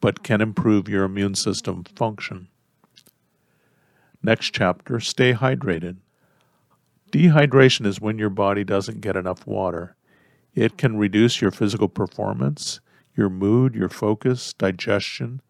but 0.00 0.22
can 0.22 0.40
improve 0.40 0.88
your 0.88 1.04
immune 1.04 1.34
system 1.34 1.84
function. 1.84 2.48
Next 4.22 4.48
chapter 4.54 4.98
Stay 4.98 5.34
hydrated. 5.34 5.98
Dehydration 7.12 7.84
is 7.84 8.00
when 8.00 8.16
your 8.16 8.30
body 8.30 8.64
doesn't 8.64 9.02
get 9.02 9.14
enough 9.14 9.46
water. 9.46 9.94
It 10.54 10.78
can 10.78 10.96
reduce 10.96 11.42
your 11.42 11.50
physical 11.50 11.90
performance, 11.90 12.80
your 13.16 13.30
mood, 13.30 13.74
your 13.74 13.88
focus, 13.88 14.52
digestion, 14.52 15.40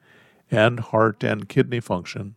and 0.50 0.80
heart 0.80 1.24
and 1.24 1.48
kidney 1.48 1.80
function. 1.80 2.34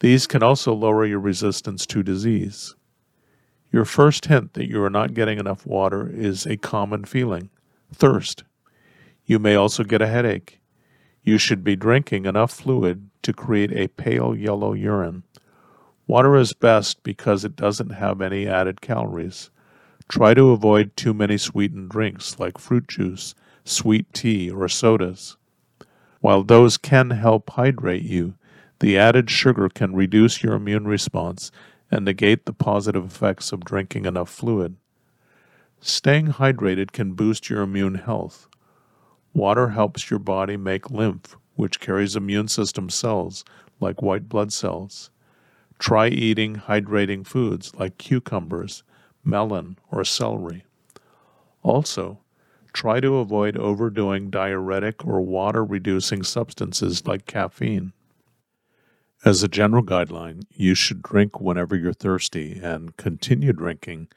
These 0.00 0.26
can 0.26 0.42
also 0.42 0.74
lower 0.74 1.06
your 1.06 1.20
resistance 1.20 1.86
to 1.86 2.02
disease. 2.02 2.74
Your 3.70 3.84
first 3.84 4.26
hint 4.26 4.54
that 4.54 4.68
you 4.68 4.82
are 4.82 4.90
not 4.90 5.14
getting 5.14 5.38
enough 5.38 5.64
water 5.64 6.10
is 6.12 6.44
a 6.44 6.56
common 6.56 7.04
feeling 7.04 7.50
thirst. 7.94 8.44
You 9.24 9.38
may 9.38 9.54
also 9.54 9.84
get 9.84 10.02
a 10.02 10.08
headache. 10.08 10.60
You 11.22 11.38
should 11.38 11.62
be 11.62 11.76
drinking 11.76 12.26
enough 12.26 12.50
fluid 12.52 13.08
to 13.22 13.32
create 13.32 13.72
a 13.72 13.88
pale 13.88 14.34
yellow 14.34 14.72
urine. 14.72 15.22
Water 16.06 16.36
is 16.36 16.52
best 16.52 17.02
because 17.04 17.44
it 17.44 17.54
doesn't 17.54 17.90
have 17.90 18.20
any 18.20 18.48
added 18.48 18.80
calories. 18.80 19.50
Try 20.08 20.34
to 20.34 20.50
avoid 20.50 20.96
too 20.96 21.14
many 21.14 21.38
sweetened 21.38 21.90
drinks 21.90 22.38
like 22.40 22.58
fruit 22.58 22.88
juice, 22.88 23.34
sweet 23.64 24.12
tea, 24.12 24.50
or 24.50 24.68
sodas. 24.68 25.36
While 26.20 26.44
those 26.44 26.76
can 26.76 27.10
help 27.10 27.50
hydrate 27.50 28.02
you, 28.04 28.34
the 28.80 28.98
added 28.98 29.30
sugar 29.30 29.68
can 29.68 29.94
reduce 29.94 30.42
your 30.42 30.54
immune 30.54 30.86
response 30.86 31.50
and 31.90 32.04
negate 32.04 32.46
the 32.46 32.52
positive 32.52 33.04
effects 33.04 33.52
of 33.52 33.64
drinking 33.64 34.06
enough 34.06 34.30
fluid. 34.30 34.76
Staying 35.80 36.28
hydrated 36.28 36.92
can 36.92 37.12
boost 37.12 37.50
your 37.50 37.62
immune 37.62 37.96
health. 37.96 38.48
Water 39.34 39.70
helps 39.70 40.10
your 40.10 40.18
body 40.18 40.56
make 40.56 40.90
lymph, 40.90 41.36
which 41.54 41.80
carries 41.80 42.16
immune 42.16 42.48
system 42.48 42.88
cells 42.88 43.44
like 43.80 44.00
white 44.00 44.28
blood 44.28 44.52
cells. 44.52 45.10
Try 45.78 46.08
eating 46.08 46.56
hydrating 46.56 47.26
foods 47.26 47.74
like 47.74 47.98
cucumbers, 47.98 48.84
melon, 49.24 49.76
or 49.90 50.04
celery. 50.04 50.64
Also, 51.62 52.21
try 52.72 53.00
to 53.00 53.16
avoid 53.16 53.56
overdoing 53.56 54.30
diuretic 54.30 55.06
or 55.06 55.20
water 55.20 55.64
reducing 55.64 56.22
substances 56.22 57.06
like 57.06 57.26
caffeine. 57.26 57.92
As 59.24 59.42
a 59.42 59.48
general 59.48 59.84
guideline, 59.84 60.42
you 60.50 60.74
should 60.74 61.02
drink 61.02 61.40
whenever 61.40 61.76
you're 61.76 61.92
thirsty 61.92 62.58
and 62.60 62.96
continue 62.96 63.52
drinking 63.52 64.08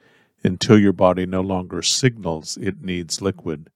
until 0.42 0.78
your 0.78 0.92
body 0.92 1.26
no 1.26 1.40
longer 1.40 1.82
signals 1.82 2.56
it 2.56 2.82
needs 2.82 3.22
liquid. 3.22 3.70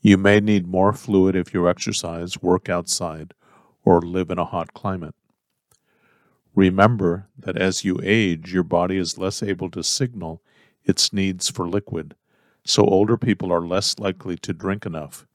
You 0.00 0.16
may 0.16 0.40
need 0.40 0.66
more 0.66 0.92
fluid 0.92 1.36
if 1.36 1.54
you 1.54 1.68
exercise, 1.68 2.42
work 2.42 2.68
outside, 2.68 3.34
or 3.84 4.00
live 4.00 4.30
in 4.30 4.38
a 4.38 4.44
hot 4.44 4.74
climate. 4.74 5.14
Remember 6.54 7.28
that 7.38 7.56
as 7.56 7.84
you 7.84 8.00
age, 8.02 8.52
your 8.52 8.64
body 8.64 8.96
is 8.96 9.18
less 9.18 9.42
able 9.42 9.70
to 9.70 9.82
signal 9.82 10.42
its 10.84 11.12
needs 11.12 11.48
for 11.48 11.68
liquid, 11.68 12.16
so 12.68 12.84
older 12.84 13.16
people 13.16 13.50
are 13.50 13.66
less 13.66 13.98
likely 13.98 14.36
to 14.36 14.52
drink 14.52 14.84
enough. 14.84 15.26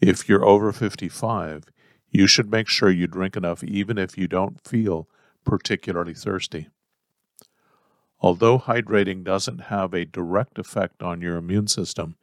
If 0.00 0.28
you're 0.28 0.44
over 0.44 0.72
55, 0.72 1.64
you 2.10 2.28
should 2.28 2.48
make 2.48 2.68
sure 2.68 2.90
you 2.90 3.08
drink 3.08 3.36
enough 3.36 3.64
even 3.64 3.98
if 3.98 4.16
you 4.16 4.28
don't 4.28 4.64
feel 4.64 5.08
particularly 5.44 6.14
thirsty. 6.14 6.68
Although 8.20 8.60
hydrating 8.60 9.24
doesn't 9.24 9.62
have 9.62 9.92
a 9.92 10.04
direct 10.04 10.60
effect 10.60 11.02
on 11.02 11.20
your 11.20 11.36
immune 11.36 11.66
system, 11.66 12.14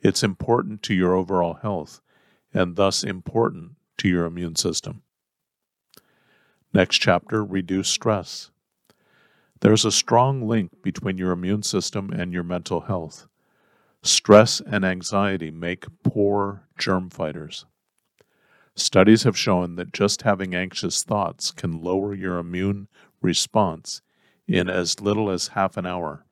it's 0.00 0.22
important 0.22 0.82
to 0.82 0.94
your 0.94 1.14
overall 1.14 1.54
health 1.54 2.02
and 2.52 2.76
thus 2.76 3.02
important 3.02 3.76
to 3.96 4.08
your 4.08 4.26
immune 4.26 4.56
system. 4.56 5.02
Next 6.74 6.98
chapter 6.98 7.42
Reduce 7.42 7.88
stress. 7.88 8.50
There's 9.60 9.86
a 9.86 9.90
strong 9.90 10.46
link 10.46 10.82
between 10.82 11.16
your 11.16 11.32
immune 11.32 11.62
system 11.62 12.10
and 12.10 12.30
your 12.32 12.44
mental 12.44 12.82
health. 12.82 13.26
Stress 14.02 14.60
and 14.60 14.84
anxiety 14.84 15.50
make 15.50 15.84
poor 16.02 16.62
germ 16.78 17.10
fighters. 17.10 17.66
Studies 18.74 19.24
have 19.24 19.36
shown 19.36 19.76
that 19.76 19.92
just 19.92 20.22
having 20.22 20.54
anxious 20.54 21.02
thoughts 21.02 21.50
can 21.50 21.82
lower 21.82 22.14
your 22.14 22.38
immune 22.38 22.88
response 23.20 24.00
in 24.48 24.70
as 24.70 25.00
little 25.00 25.30
as 25.30 25.48
half 25.48 25.76
an 25.76 25.84
hour. 25.84 26.24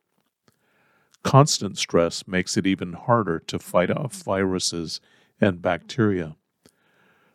Constant 1.23 1.77
stress 1.77 2.27
makes 2.27 2.57
it 2.57 2.67
even 2.67 2.95
harder 2.95 3.39
to 3.39 3.59
fight 3.59 3.91
off 3.91 4.15
viruses 4.15 5.01
and 5.41 5.61
bacteria. 5.61 6.37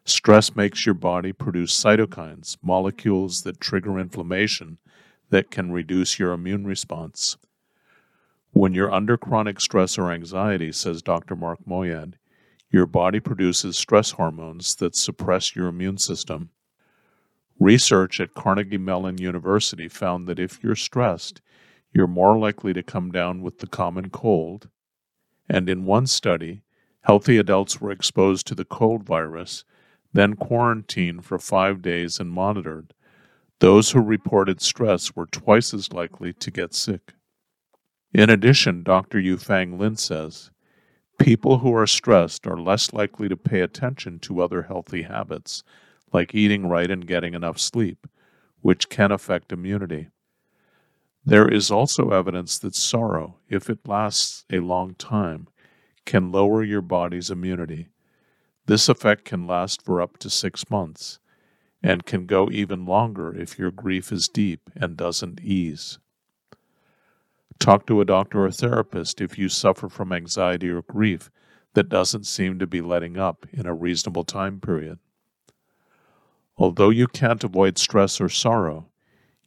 Stress 0.03 0.55
makes 0.55 0.85
your 0.85 0.95
body 0.95 1.31
produce 1.31 1.79
cytokines, 1.79 2.57
molecules 2.61 3.43
that 3.43 3.61
trigger 3.61 3.99
inflammation 3.99 4.79
that 5.29 5.51
can 5.51 5.71
reduce 5.71 6.17
your 6.17 6.33
immune 6.33 6.65
response. 6.65 7.37
When 8.53 8.75
you're 8.75 8.93
under 8.93 9.17
chronic 9.17 9.59
stress 9.59 9.97
or 9.97 10.11
anxiety, 10.11 10.71
says 10.71 11.01
Dr. 11.01 11.35
Mark 11.35 11.65
Moyad, 11.67 12.13
your 12.69 12.85
body 12.85 13.19
produces 13.19 13.79
stress 13.79 14.11
hormones 14.11 14.75
that 14.75 14.95
suppress 14.95 15.55
your 15.55 15.67
immune 15.67 15.97
system. 15.97 16.51
Research 17.59 18.19
at 18.19 18.35
Carnegie 18.35 18.77
Mellon 18.77 19.17
University 19.17 19.87
found 19.87 20.27
that 20.27 20.37
if 20.37 20.63
you're 20.63 20.75
stressed, 20.75 21.41
you're 21.91 22.05
more 22.05 22.37
likely 22.37 22.73
to 22.73 22.83
come 22.83 23.11
down 23.11 23.41
with 23.41 23.57
the 23.57 23.65
common 23.65 24.11
cold. 24.11 24.69
And 25.49 25.67
in 25.67 25.85
one 25.85 26.05
study, 26.05 26.61
healthy 27.01 27.39
adults 27.39 27.81
were 27.81 27.91
exposed 27.91 28.45
to 28.47 28.55
the 28.55 28.65
cold 28.65 29.03
virus, 29.03 29.65
then 30.13 30.35
quarantined 30.35 31.25
for 31.25 31.39
five 31.39 31.81
days 31.81 32.19
and 32.19 32.29
monitored. 32.29 32.93
Those 33.57 33.91
who 33.91 34.01
reported 34.01 34.61
stress 34.61 35.15
were 35.15 35.25
twice 35.25 35.73
as 35.73 35.91
likely 35.91 36.33
to 36.33 36.51
get 36.51 36.75
sick. 36.75 37.13
In 38.13 38.29
addition, 38.29 38.83
Dr. 38.83 39.19
Yufang 39.19 39.79
Lin 39.79 39.95
says, 39.95 40.51
people 41.17 41.59
who 41.59 41.73
are 41.75 41.87
stressed 41.87 42.45
are 42.45 42.59
less 42.59 42.93
likely 42.93 43.27
to 43.27 43.35
pay 43.35 43.61
attention 43.61 44.19
to 44.19 44.41
other 44.41 44.63
healthy 44.63 45.01
habits, 45.03 45.63
like 46.11 46.35
eating 46.35 46.67
right 46.67 46.91
and 46.91 47.07
getting 47.07 47.33
enough 47.33 47.57
sleep, 47.59 48.05
which 48.61 48.89
can 48.89 49.11
affect 49.11 49.51
immunity. 49.51 50.09
There 51.25 51.47
is 51.47 51.71
also 51.71 52.11
evidence 52.11 52.59
that 52.59 52.75
sorrow, 52.75 53.37
if 53.49 53.69
it 53.69 53.87
lasts 53.87 54.45
a 54.51 54.59
long 54.59 54.93
time, 54.95 55.47
can 56.05 56.31
lower 56.31 56.63
your 56.63 56.81
body's 56.81 57.31
immunity. 57.31 57.87
This 58.67 58.89
effect 58.89 59.25
can 59.25 59.47
last 59.47 59.81
for 59.81 60.01
up 60.01 60.17
to 60.19 60.29
six 60.29 60.69
months 60.69 61.19
and 61.81 62.05
can 62.05 62.25
go 62.25 62.49
even 62.51 62.85
longer 62.85 63.35
if 63.35 63.57
your 63.57 63.71
grief 63.71 64.11
is 64.11 64.27
deep 64.27 64.69
and 64.75 64.95
doesn't 64.95 65.41
ease. 65.41 65.97
Talk 67.59 67.85
to 67.87 68.01
a 68.01 68.05
doctor 68.05 68.45
or 68.45 68.51
therapist 68.51 69.21
if 69.21 69.37
you 69.37 69.49
suffer 69.49 69.89
from 69.89 70.11
anxiety 70.11 70.69
or 70.69 70.81
grief 70.81 71.29
that 71.73 71.89
doesn't 71.89 72.25
seem 72.25 72.59
to 72.59 72.67
be 72.67 72.81
letting 72.81 73.17
up 73.17 73.45
in 73.51 73.65
a 73.65 73.73
reasonable 73.73 74.23
time 74.23 74.59
period. 74.59 74.99
Although 76.57 76.89
you 76.89 77.07
can't 77.07 77.43
avoid 77.43 77.77
stress 77.77 78.21
or 78.21 78.29
sorrow, 78.29 78.89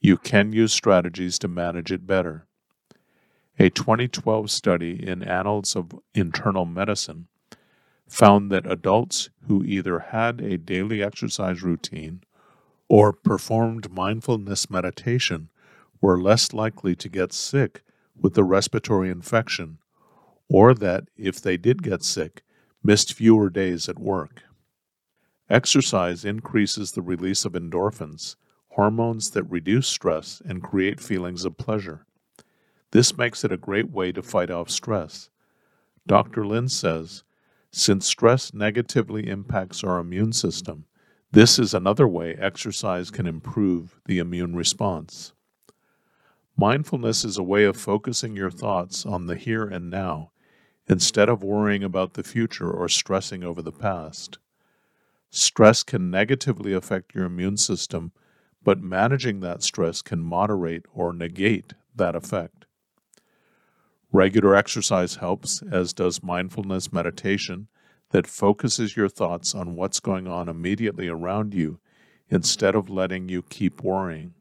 you 0.01 0.17
can 0.17 0.53
use 0.53 0.73
strategies 0.73 1.39
to 1.39 1.49
manage 1.49 1.93
it 1.93 2.07
better. 2.07 2.47
A 3.59 3.71
2012 3.71 4.51
study 4.51 5.07
in 5.07 5.23
Annals 5.23 5.77
of 5.77 5.93
Internal 6.15 6.67
Medicine 6.67 7.29
found 8.07 8.51
that 8.53 8.71
adults 8.71 9.31
who 9.47 9.65
either 9.65 9.99
had 9.99 10.41
a 10.41 10.59
daily 10.59 11.03
exercise 11.03 11.63
routine 11.63 12.23
or 12.89 13.13
performed 13.13 13.91
mindfulness 13.91 14.69
meditation 14.69 15.49
were 16.01 16.21
less 16.21 16.53
likely 16.53 16.95
to 16.95 17.09
get 17.09 17.33
sick 17.33 17.83
with 18.21 18.37
a 18.39 18.45
respiratory 18.45 19.11
infection, 19.11 19.79
or 20.49 20.75
that, 20.75 21.05
if 21.17 21.41
they 21.41 21.57
did 21.57 21.83
get 21.83 22.03
sick, 22.03 22.43
missed 22.83 23.13
fewer 23.13 23.51
days 23.51 23.89
at 23.89 23.99
work. 23.99 24.43
Exercise 25.49 26.25
increases 26.25 26.93
the 26.93 27.03
release 27.03 27.45
of 27.45 27.53
endorphins, 27.53 28.37
hormones 28.71 29.31
that 29.31 29.45
reduce 29.45 29.87
stress 29.87 30.43
and 30.45 30.63
create 30.63 31.01
feelings 31.01 31.45
of 31.45 31.57
pleasure. 31.57 32.05
This 32.91 33.17
makes 33.17 33.45
it 33.45 33.53
a 33.53 33.57
great 33.57 33.91
way 33.91 34.13
to 34.13 34.23
fight 34.23 34.51
off 34.51 34.71
stress. 34.71 35.31
Dr. 36.07 36.47
Lin 36.47 36.69
says, 36.69 37.25
since 37.71 38.07
stress 38.07 38.55
negatively 38.55 39.29
impacts 39.29 39.85
our 39.85 39.99
immune 39.99 40.33
system, 40.33 40.87
this 41.33 41.59
is 41.59 41.75
another 41.75 42.09
way 42.09 42.35
exercise 42.35 43.11
can 43.11 43.27
improve 43.27 44.01
the 44.07 44.19
immune 44.19 44.57
response. 44.57 45.33
Mindfulness 46.59 47.23
is 47.23 47.37
a 47.37 47.43
way 47.43 47.65
of 47.65 47.77
focusing 47.77 48.35
your 48.35 48.51
thoughts 48.51 49.05
on 49.05 49.27
the 49.27 49.37
here 49.37 49.65
and 49.65 49.91
now 49.91 50.31
instead 50.89 51.29
of 51.29 51.43
worrying 51.43 51.85
about 51.85 52.15
the 52.15 52.23
future 52.23 52.71
or 52.71 52.89
stressing 52.89 53.45
over 53.45 53.61
the 53.61 53.73
past. 53.73 54.39
Stress 55.29 55.83
can 55.83 56.11
negatively 56.11 56.73
affect 56.73 57.15
your 57.15 57.27
immune 57.27 57.59
system, 57.59 58.13
but 58.65 58.81
managing 58.81 59.41
that 59.41 59.63
stress 59.63 60.01
can 60.01 60.23
moderate 60.23 60.87
or 60.95 61.13
negate 61.13 61.75
that 61.95 62.17
effect. 62.17 62.65
Regular 64.11 64.57
exercise 64.57 65.17
helps, 65.17 65.61
as 65.71 65.93
does 65.93 66.23
mindfulness 66.23 66.91
meditation 66.91 67.69
that 68.11 68.27
focuses 68.27 68.97
your 68.97 69.11
thoughts 69.11 69.55
on 69.55 69.75
what's 69.75 70.01
going 70.01 70.27
on 70.27 70.49
immediately 70.49 71.09
around 71.09 71.53
you 71.53 71.81
instead 72.31 72.75
of 72.75 72.89
letting 72.89 73.29
you 73.29 73.43
keep 73.43 73.83
worrying. 73.83 74.33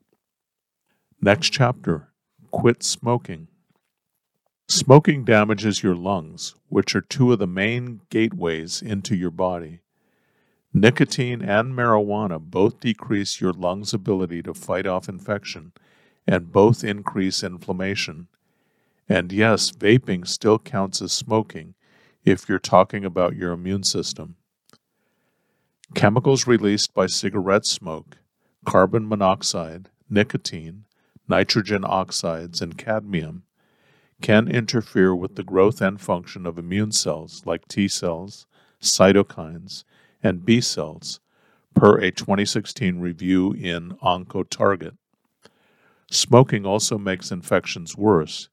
Next 1.26 1.50
chapter 1.50 2.10
Quit 2.52 2.84
Smoking. 2.84 3.48
Smoking 4.68 5.24
damages 5.24 5.82
your 5.82 5.96
lungs, 5.96 6.54
which 6.70 6.96
are 6.96 7.02
two 7.02 7.34
of 7.34 7.40
the 7.40 7.48
main 7.48 8.02
gateways 8.12 8.80
into 8.80 9.16
your 9.16 9.32
body. 9.32 9.80
Nicotine 10.72 11.42
and 11.42 11.74
marijuana 11.74 12.40
both 12.40 12.80
decrease 12.80 13.42
your 13.42 13.54
lungs' 13.54 13.92
ability 13.92 14.44
to 14.44 14.54
fight 14.54 14.86
off 14.86 15.10
infection 15.10 15.72
and 16.28 16.52
both 16.52 16.84
increase 16.84 17.44
inflammation. 17.44 18.28
And 19.10 19.32
yes, 19.32 19.72
vaping 19.72 20.28
still 20.28 20.60
counts 20.60 21.02
as 21.02 21.12
smoking 21.12 21.74
if 22.24 22.48
you're 22.48 22.60
talking 22.60 23.04
about 23.04 23.36
your 23.36 23.52
immune 23.52 23.84
system. 23.84 24.36
Chemicals 25.96 26.46
released 26.46 26.94
by 26.94 27.08
cigarette 27.08 27.66
smoke, 27.66 28.18
carbon 28.64 29.10
monoxide, 29.10 29.90
nicotine, 30.08 30.86
nitrogen 31.28 31.84
oxides, 31.86 32.62
and 32.62 32.78
cadmium 32.78 33.44
can 34.22 34.48
interfere 34.48 35.14
with 35.14 35.36
the 35.36 35.44
growth 35.44 35.82
and 35.82 36.00
function 36.00 36.46
of 36.46 36.58
immune 36.58 36.92
cells 36.92 37.42
like 37.46 37.68
T 37.68 37.88
cells, 37.88 38.48
cytokines, 38.82 39.84
and 40.24 40.46
B 40.46 40.62
cells, 40.62 41.20
per 41.74 41.98
a 41.98 42.12
2016 42.12 43.00
review 43.00 43.52
in 43.52 43.92
OncoTarget. 44.02 44.98
Smoking 46.10 46.66
also 46.66 46.98
makes 46.98 47.32
infections 47.32 47.98
worse, 47.98 48.50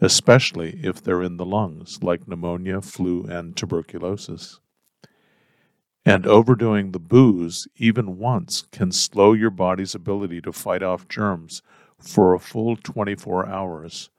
especially 0.00 0.80
if 0.82 1.02
they're 1.02 1.22
in 1.22 1.36
the 1.36 1.46
lungs, 1.46 2.02
like 2.02 2.28
pneumonia, 2.28 2.82
flu, 2.82 3.24
and 3.24 3.56
tuberculosis. 3.56 4.60
And 6.04 6.26
overdoing 6.26 6.92
the 6.92 7.00
booze, 7.00 7.66
even 7.76 8.18
once, 8.18 8.66
can 8.70 8.92
slow 8.92 9.32
your 9.32 9.50
body's 9.50 9.94
ability 9.94 10.40
to 10.42 10.52
fight 10.52 10.82
off 10.82 11.08
germs 11.08 11.62
for 12.00 12.34
a 12.34 12.40
full 12.40 12.76
24 12.76 13.46
hours. 13.46 14.10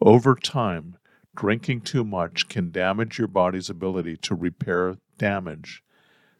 Over 0.00 0.34
time, 0.34 0.96
drinking 1.34 1.82
too 1.82 2.04
much 2.04 2.48
can 2.48 2.70
damage 2.70 3.18
your 3.18 3.28
body's 3.28 3.70
ability 3.70 4.16
to 4.18 4.34
repair 4.34 4.96
damage. 5.18 5.82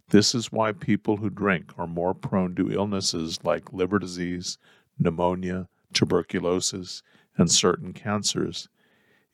This 0.09 0.35
is 0.35 0.51
why 0.51 0.73
people 0.73 1.19
who 1.19 1.31
drink 1.31 1.73
are 1.79 1.87
more 1.87 2.15
prone 2.15 2.55
to 2.57 2.73
illnesses 2.73 3.39
like 3.45 3.73
liver 3.73 3.99
disease, 3.99 4.59
pneumonia, 4.99 5.69
tuberculosis, 5.93 7.03
and 7.37 7.51
certain 7.51 7.93
cancers. 7.93 8.69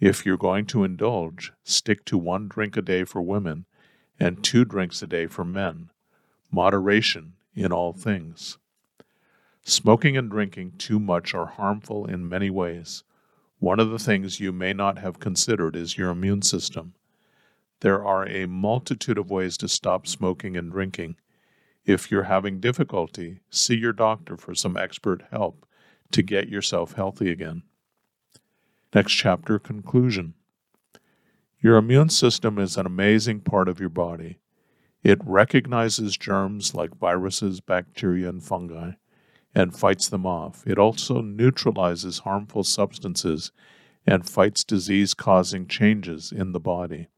If 0.00 0.26
you're 0.26 0.36
going 0.36 0.66
to 0.66 0.84
indulge, 0.84 1.52
stick 1.64 2.04
to 2.06 2.18
one 2.18 2.48
drink 2.48 2.76
a 2.76 2.82
day 2.82 3.04
for 3.04 3.22
women 3.22 3.64
and 4.20 4.44
two 4.44 4.64
drinks 4.64 5.02
a 5.02 5.06
day 5.06 5.26
for 5.26 5.44
men. 5.44 5.90
Moderation 6.50 7.34
in 7.54 7.72
all 7.72 7.92
things. 7.92 8.58
Smoking 9.68 10.16
and 10.16 10.30
drinking 10.30 10.74
too 10.78 11.00
much 11.00 11.34
are 11.34 11.46
harmful 11.46 12.06
in 12.06 12.28
many 12.28 12.50
ways. 12.50 13.02
One 13.58 13.80
of 13.80 13.90
the 13.90 13.98
things 13.98 14.38
you 14.38 14.52
may 14.52 14.72
not 14.72 14.98
have 14.98 15.18
considered 15.18 15.74
is 15.74 15.98
your 15.98 16.10
immune 16.10 16.42
system. 16.42 16.94
There 17.80 18.04
are 18.04 18.28
a 18.28 18.46
multitude 18.46 19.18
of 19.18 19.28
ways 19.28 19.56
to 19.56 19.66
stop 19.66 20.06
smoking 20.06 20.56
and 20.56 20.70
drinking. 20.70 21.16
If 21.84 22.12
you're 22.12 22.22
having 22.22 22.60
difficulty, 22.60 23.40
see 23.50 23.74
your 23.74 23.92
doctor 23.92 24.36
for 24.36 24.54
some 24.54 24.76
expert 24.76 25.24
help 25.32 25.66
to 26.12 26.22
get 26.22 26.48
yourself 26.48 26.92
healthy 26.92 27.32
again. 27.32 27.64
Next 28.94 29.14
chapter 29.14 29.58
Conclusion 29.58 30.34
Your 31.58 31.76
immune 31.76 32.10
system 32.10 32.60
is 32.60 32.76
an 32.76 32.86
amazing 32.86 33.40
part 33.40 33.68
of 33.68 33.80
your 33.80 33.88
body. 33.88 34.38
It 35.02 35.18
recognizes 35.24 36.16
germs 36.16 36.72
like 36.72 36.96
viruses, 36.96 37.60
bacteria, 37.60 38.28
and 38.28 38.44
fungi 38.44 38.92
and 39.56 39.74
fights 39.74 40.10
them 40.10 40.26
off. 40.26 40.62
It 40.66 40.78
also 40.78 41.22
neutralizes 41.22 42.20
harmful 42.20 42.62
substances 42.62 43.52
and 44.06 44.28
fights 44.28 44.62
disease 44.62 45.14
causing 45.14 45.66
changes 45.66 46.30
in 46.30 46.52
the 46.52 46.60
body. 46.60 47.08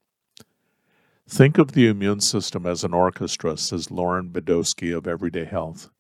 Think 1.29 1.59
of 1.59 1.73
the 1.73 1.89
immune 1.89 2.21
system 2.21 2.65
as 2.65 2.85
an 2.85 2.95
orchestra, 2.95 3.57
says 3.57 3.91
Lauren 3.91 4.31
Bedowski 4.31 4.97
of 4.97 5.09
Everyday 5.09 5.47
Health. 5.47 5.91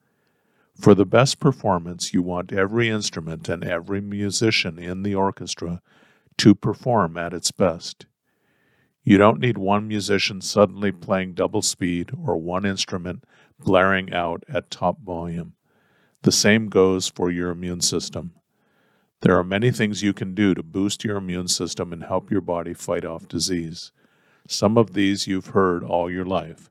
For 0.80 0.94
the 0.94 1.04
best 1.04 1.40
performance, 1.40 2.14
you 2.14 2.22
want 2.22 2.52
every 2.52 2.88
instrument 2.88 3.48
and 3.48 3.64
every 3.64 4.00
musician 4.00 4.78
in 4.78 5.02
the 5.02 5.16
orchestra 5.16 5.82
to 6.36 6.54
perform 6.54 7.18
at 7.18 7.34
its 7.34 7.50
best. 7.50 8.06
You 9.02 9.18
don't 9.18 9.40
need 9.40 9.58
one 9.58 9.88
musician 9.88 10.40
suddenly 10.40 10.92
playing 10.92 11.34
double 11.34 11.62
speed 11.62 12.12
or 12.24 12.36
one 12.36 12.64
instrument 12.64 13.24
blaring 13.58 14.12
out 14.12 14.44
at 14.48 14.70
top 14.70 15.00
volume. 15.00 15.54
The 16.22 16.32
same 16.32 16.68
goes 16.68 17.08
for 17.08 17.30
your 17.30 17.50
immune 17.50 17.80
system. 17.80 18.32
There 19.20 19.38
are 19.38 19.44
many 19.44 19.70
things 19.70 20.02
you 20.02 20.12
can 20.12 20.34
do 20.34 20.54
to 20.54 20.62
boost 20.62 21.04
your 21.04 21.16
immune 21.16 21.48
system 21.48 21.92
and 21.92 22.04
help 22.04 22.30
your 22.30 22.40
body 22.40 22.74
fight 22.74 23.04
off 23.04 23.28
disease. 23.28 23.92
Some 24.48 24.78
of 24.78 24.94
these 24.94 25.26
you've 25.26 25.48
heard 25.48 25.84
all 25.84 26.10
your 26.10 26.24
life. 26.24 26.70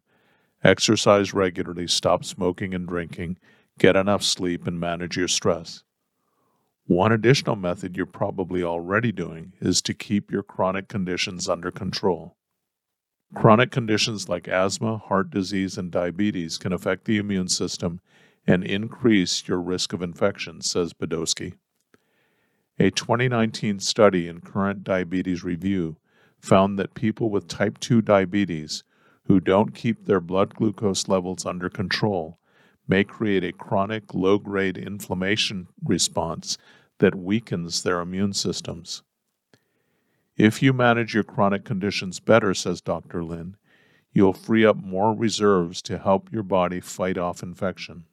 Exercise 0.64 1.34
regularly, 1.34 1.88
stop 1.88 2.26
smoking 2.26 2.74
and 2.74 2.88
drinking, 2.88 3.38
get 3.78 3.96
enough 3.96 4.24
sleep, 4.24 4.66
and 4.68 4.80
manage 4.80 5.16
your 5.16 5.28
stress. 5.28 5.84
One 6.86 7.12
additional 7.12 7.56
method 7.56 7.96
you're 7.96 8.06
probably 8.06 8.64
already 8.64 9.12
doing 9.12 9.54
is 9.60 9.82
to 9.84 9.94
keep 9.94 10.32
your 10.32 10.44
chronic 10.44 10.88
conditions 10.88 11.48
under 11.48 11.70
control. 11.70 12.36
Chronic 13.36 13.72
conditions 13.72 14.30
like 14.30 14.48
asthma, 14.48 14.98
heart 14.98 15.30
disease, 15.30 15.78
and 15.78 15.92
diabetes 15.92 16.58
can 16.58 16.72
affect 16.72 17.06
the 17.06 17.18
immune 17.18 17.50
system 17.50 18.00
and 18.48 18.64
increase 18.64 19.48
your 19.48 19.60
risk 19.60 19.92
of 19.92 20.02
infection, 20.02 20.62
says 20.62 20.94
Badowski. 20.94 21.54
A 22.80 22.90
2019 22.92 23.80
study 23.80 24.28
in 24.28 24.40
Current 24.40 24.84
Diabetes 24.84 25.44
Review 25.44 25.98
found 26.40 26.80
that 26.80 26.94
people 26.94 27.30
with 27.30 27.48
type 27.48 27.80
2 27.80 28.02
diabetes 28.02 28.84
who 29.26 29.40
don't 29.40 29.76
keep 29.76 30.06
their 30.06 30.22
blood 30.22 30.56
glucose 30.56 31.08
levels 31.08 31.46
under 31.46 31.70
control 31.70 32.40
may 32.88 33.04
create 33.04 33.44
a 33.44 33.52
chronic 33.52 34.14
low 34.14 34.38
grade 34.38 34.78
inflammation 34.78 35.68
response 35.84 36.58
that 37.00 37.16
weakens 37.16 37.84
their 37.84 38.00
immune 38.00 38.34
systems. 38.34 39.04
If 40.38 40.62
you 40.62 40.72
manage 40.72 41.14
your 41.14 41.24
chronic 41.24 41.66
conditions 41.66 42.20
better, 42.20 42.54
says 42.54 42.80
Dr. 42.80 43.24
Lin, 43.24 43.58
you'll 44.14 44.34
free 44.34 44.66
up 44.66 44.78
more 44.78 45.14
reserves 45.14 45.82
to 45.82 45.98
help 45.98 46.32
your 46.32 46.44
body 46.44 46.80
fight 46.80 47.18
off 47.18 47.44
infection. 47.44 48.06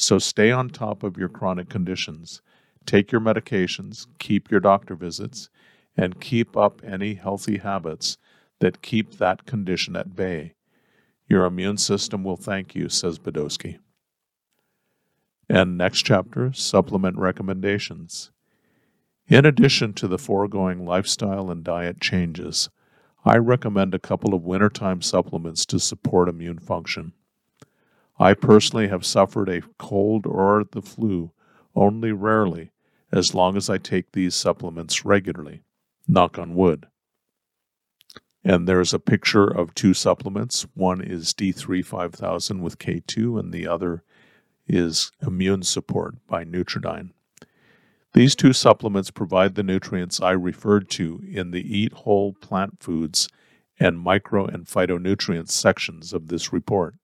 So 0.00 0.18
stay 0.18 0.50
on 0.50 0.70
top 0.70 1.02
of 1.02 1.18
your 1.18 1.28
chronic 1.28 1.68
conditions. 1.68 2.40
Take 2.86 3.12
your 3.12 3.20
medications, 3.20 4.06
keep 4.18 4.50
your 4.50 4.58
doctor 4.58 4.94
visits, 4.94 5.50
and 5.94 6.18
keep 6.18 6.56
up 6.56 6.80
any 6.82 7.14
healthy 7.14 7.58
habits 7.58 8.16
that 8.60 8.80
keep 8.80 9.18
that 9.18 9.44
condition 9.44 9.96
at 9.96 10.16
bay. 10.16 10.54
Your 11.28 11.44
immune 11.44 11.76
system 11.76 12.24
will 12.24 12.38
thank 12.38 12.74
you, 12.74 12.88
says 12.88 13.18
Badowski. 13.18 13.78
And 15.50 15.76
next 15.76 16.00
chapter 16.00 16.50
supplement 16.54 17.18
recommendations. 17.18 18.30
In 19.26 19.44
addition 19.44 19.92
to 19.92 20.08
the 20.08 20.18
foregoing 20.18 20.86
lifestyle 20.86 21.50
and 21.50 21.62
diet 21.62 22.00
changes, 22.00 22.70
I 23.26 23.36
recommend 23.36 23.94
a 23.94 23.98
couple 23.98 24.32
of 24.32 24.44
wintertime 24.44 25.02
supplements 25.02 25.66
to 25.66 25.78
support 25.78 26.30
immune 26.30 26.58
function. 26.58 27.12
I 28.20 28.34
personally 28.34 28.88
have 28.88 29.06
suffered 29.06 29.48
a 29.48 29.62
cold 29.78 30.26
or 30.26 30.64
the 30.70 30.82
flu 30.82 31.32
only 31.74 32.12
rarely 32.12 32.70
as 33.10 33.34
long 33.34 33.56
as 33.56 33.70
I 33.70 33.78
take 33.78 34.12
these 34.12 34.34
supplements 34.34 35.06
regularly. 35.06 35.62
Knock 36.06 36.38
on 36.38 36.54
wood. 36.54 36.86
And 38.44 38.68
there's 38.68 38.92
a 38.92 38.98
picture 38.98 39.46
of 39.46 39.74
two 39.74 39.94
supplements. 39.94 40.66
One 40.74 41.00
is 41.00 41.32
D3 41.32 41.82
5000 41.82 42.60
with 42.60 42.78
K2, 42.78 43.40
and 43.40 43.54
the 43.54 43.66
other 43.66 44.02
is 44.68 45.12
Immune 45.26 45.62
Support 45.62 46.26
by 46.26 46.44
NutriDyn. 46.44 47.12
These 48.12 48.36
two 48.36 48.52
supplements 48.52 49.10
provide 49.10 49.54
the 49.54 49.62
nutrients 49.62 50.20
I 50.20 50.32
referred 50.32 50.90
to 50.90 51.22
in 51.26 51.52
the 51.52 51.78
Eat 51.78 51.92
Whole 51.94 52.34
Plant 52.34 52.82
Foods 52.82 53.30
and 53.78 53.98
Micro 53.98 54.44
and 54.44 54.66
Phytonutrients 54.66 55.52
sections 55.52 56.12
of 56.12 56.28
this 56.28 56.52
report. 56.52 56.96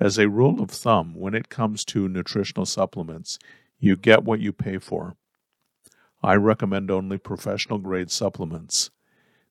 As 0.00 0.16
a 0.16 0.30
rule 0.30 0.62
of 0.62 0.70
thumb, 0.70 1.14
when 1.14 1.34
it 1.34 1.50
comes 1.50 1.84
to 1.86 2.08
nutritional 2.08 2.64
supplements, 2.64 3.38
you 3.78 3.96
get 3.96 4.24
what 4.24 4.40
you 4.40 4.50
pay 4.50 4.78
for. 4.78 5.14
I 6.22 6.36
recommend 6.36 6.90
only 6.90 7.18
professional 7.18 7.78
grade 7.78 8.10
supplements. 8.10 8.90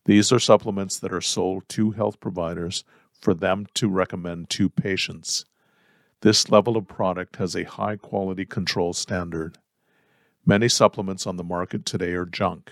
These 0.05 0.31
are 0.31 0.39
supplements 0.39 0.97
that 0.99 1.13
are 1.13 1.21
sold 1.21 1.69
to 1.69 1.91
health 1.91 2.19
providers 2.19 2.83
for 3.21 3.35
them 3.35 3.67
to 3.75 3.89
recommend 3.89 4.49
to 4.51 4.69
patients. 4.69 5.45
This 6.21 6.49
level 6.49 6.77
of 6.77 6.87
product 6.87 7.35
has 7.35 7.55
a 7.55 7.63
high 7.63 7.97
quality 7.97 8.45
control 8.45 8.93
standard. 8.93 9.59
Many 10.47 10.67
supplements 10.67 11.27
on 11.27 11.37
the 11.37 11.43
market 11.43 11.85
today 11.85 12.13
are 12.13 12.25
junk. 12.25 12.71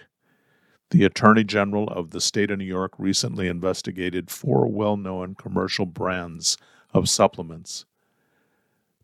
The 0.90 1.04
Attorney 1.04 1.44
General 1.44 1.88
of 1.90 2.10
the 2.10 2.22
state 2.22 2.50
of 2.50 2.58
New 2.58 2.66
York 2.66 2.94
recently 2.98 3.48
investigated 3.48 4.32
four 4.32 4.68
well 4.68 4.98
known 4.98 5.36
commercial 5.36 5.86
brands 5.86 6.58
of 6.94 7.10
supplements. 7.10 7.86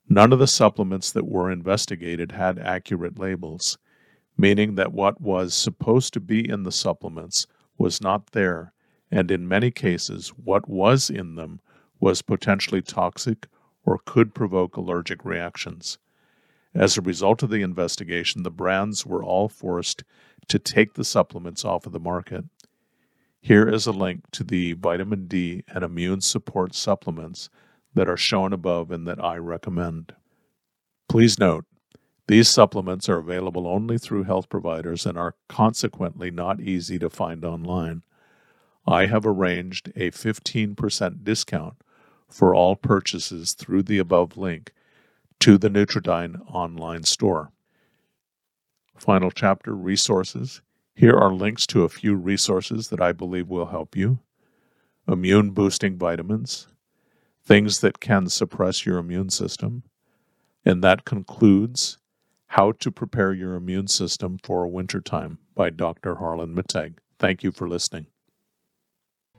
None 0.09 0.33
of 0.33 0.39
the 0.39 0.47
supplements 0.47 1.11
that 1.11 1.27
were 1.27 1.51
investigated 1.51 2.33
had 2.33 2.59
accurate 2.59 3.17
labels, 3.17 3.77
meaning 4.37 4.75
that 4.75 4.93
what 4.93 5.21
was 5.21 5.53
supposed 5.53 6.13
to 6.13 6.19
be 6.19 6.47
in 6.47 6.63
the 6.63 6.71
supplements 6.71 7.47
was 7.77 8.01
not 8.01 8.31
there, 8.31 8.73
and 9.09 9.31
in 9.31 9.47
many 9.47 9.71
cases, 9.71 10.29
what 10.29 10.67
was 10.67 11.09
in 11.09 11.35
them 11.35 11.61
was 11.99 12.21
potentially 12.21 12.81
toxic 12.81 13.47
or 13.85 13.99
could 14.05 14.33
provoke 14.33 14.75
allergic 14.75 15.23
reactions. 15.23 15.97
As 16.73 16.97
a 16.97 17.01
result 17.01 17.43
of 17.43 17.49
the 17.49 17.61
investigation, 17.61 18.43
the 18.43 18.51
brands 18.51 19.05
were 19.05 19.23
all 19.23 19.47
forced 19.47 20.03
to 20.47 20.59
take 20.59 20.93
the 20.93 21.03
supplements 21.03 21.63
off 21.63 21.85
of 21.85 21.91
the 21.91 21.99
market. 21.99 22.45
Here 23.39 23.67
is 23.67 23.85
a 23.85 23.91
link 23.91 24.29
to 24.31 24.43
the 24.43 24.73
vitamin 24.73 25.27
D 25.27 25.63
and 25.67 25.83
immune 25.83 26.21
support 26.21 26.73
supplements 26.73 27.49
that 27.93 28.09
are 28.09 28.17
shown 28.17 28.53
above 28.53 28.91
and 28.91 29.07
that 29.07 29.23
I 29.23 29.37
recommend. 29.37 30.13
Please 31.09 31.37
note, 31.37 31.65
these 32.27 32.49
supplements 32.49 33.09
are 33.09 33.17
available 33.17 33.67
only 33.67 33.97
through 33.97 34.23
health 34.23 34.49
providers 34.49 35.05
and 35.05 35.17
are 35.17 35.35
consequently 35.49 36.31
not 36.31 36.61
easy 36.61 36.97
to 36.99 37.09
find 37.09 37.43
online. 37.43 38.01
I 38.87 39.05
have 39.07 39.25
arranged 39.25 39.89
a 39.95 40.11
15% 40.11 41.23
discount 41.23 41.75
for 42.29 42.55
all 42.55 42.75
purchases 42.75 43.53
through 43.53 43.83
the 43.83 43.99
above 43.99 44.37
link 44.37 44.71
to 45.39 45.57
the 45.57 45.69
NutriDyn 45.69 46.41
online 46.49 47.03
store. 47.03 47.51
Final 48.97 49.31
chapter 49.31 49.75
resources. 49.75 50.61
Here 50.95 51.15
are 51.15 51.33
links 51.33 51.67
to 51.67 51.83
a 51.83 51.89
few 51.89 52.15
resources 52.15 52.89
that 52.89 53.01
I 53.01 53.11
believe 53.11 53.49
will 53.49 53.65
help 53.65 53.95
you. 53.95 54.19
Immune 55.07 55.51
boosting 55.51 55.97
vitamins, 55.97 56.67
things 57.45 57.79
that 57.81 57.99
can 57.99 58.27
suppress 58.27 58.85
your 58.85 58.97
immune 58.97 59.29
system. 59.29 59.83
And 60.65 60.83
that 60.83 61.05
concludes 61.05 61.97
How 62.47 62.71
to 62.73 62.91
Prepare 62.91 63.33
Your 63.33 63.55
Immune 63.55 63.87
System 63.87 64.39
for 64.43 64.67
Wintertime 64.67 65.39
by 65.53 65.69
Dr. 65.69 66.15
Harlan 66.15 66.55
Mittag. 66.55 66.95
Thank 67.19 67.43
you 67.43 67.51
for 67.51 67.67
listening. 67.67 68.07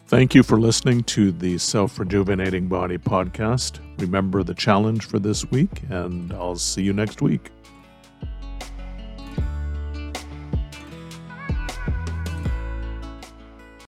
Thank 0.07 0.35
you 0.35 0.43
for 0.43 0.61
listening 0.61 1.03
to 1.05 1.33
the 1.33 1.57
Self 1.57 1.99
Rejuvenating 1.99 2.69
Body 2.69 2.99
podcast. 2.99 3.81
Remember 3.99 4.43
the 4.43 4.53
challenge 4.53 5.07
for 5.07 5.19
this 5.19 5.51
week, 5.51 5.83
and 5.89 6.31
I'll 6.35 6.57
see 6.57 6.83
you 6.83 6.93
next 6.93 7.23
week. 7.23 7.54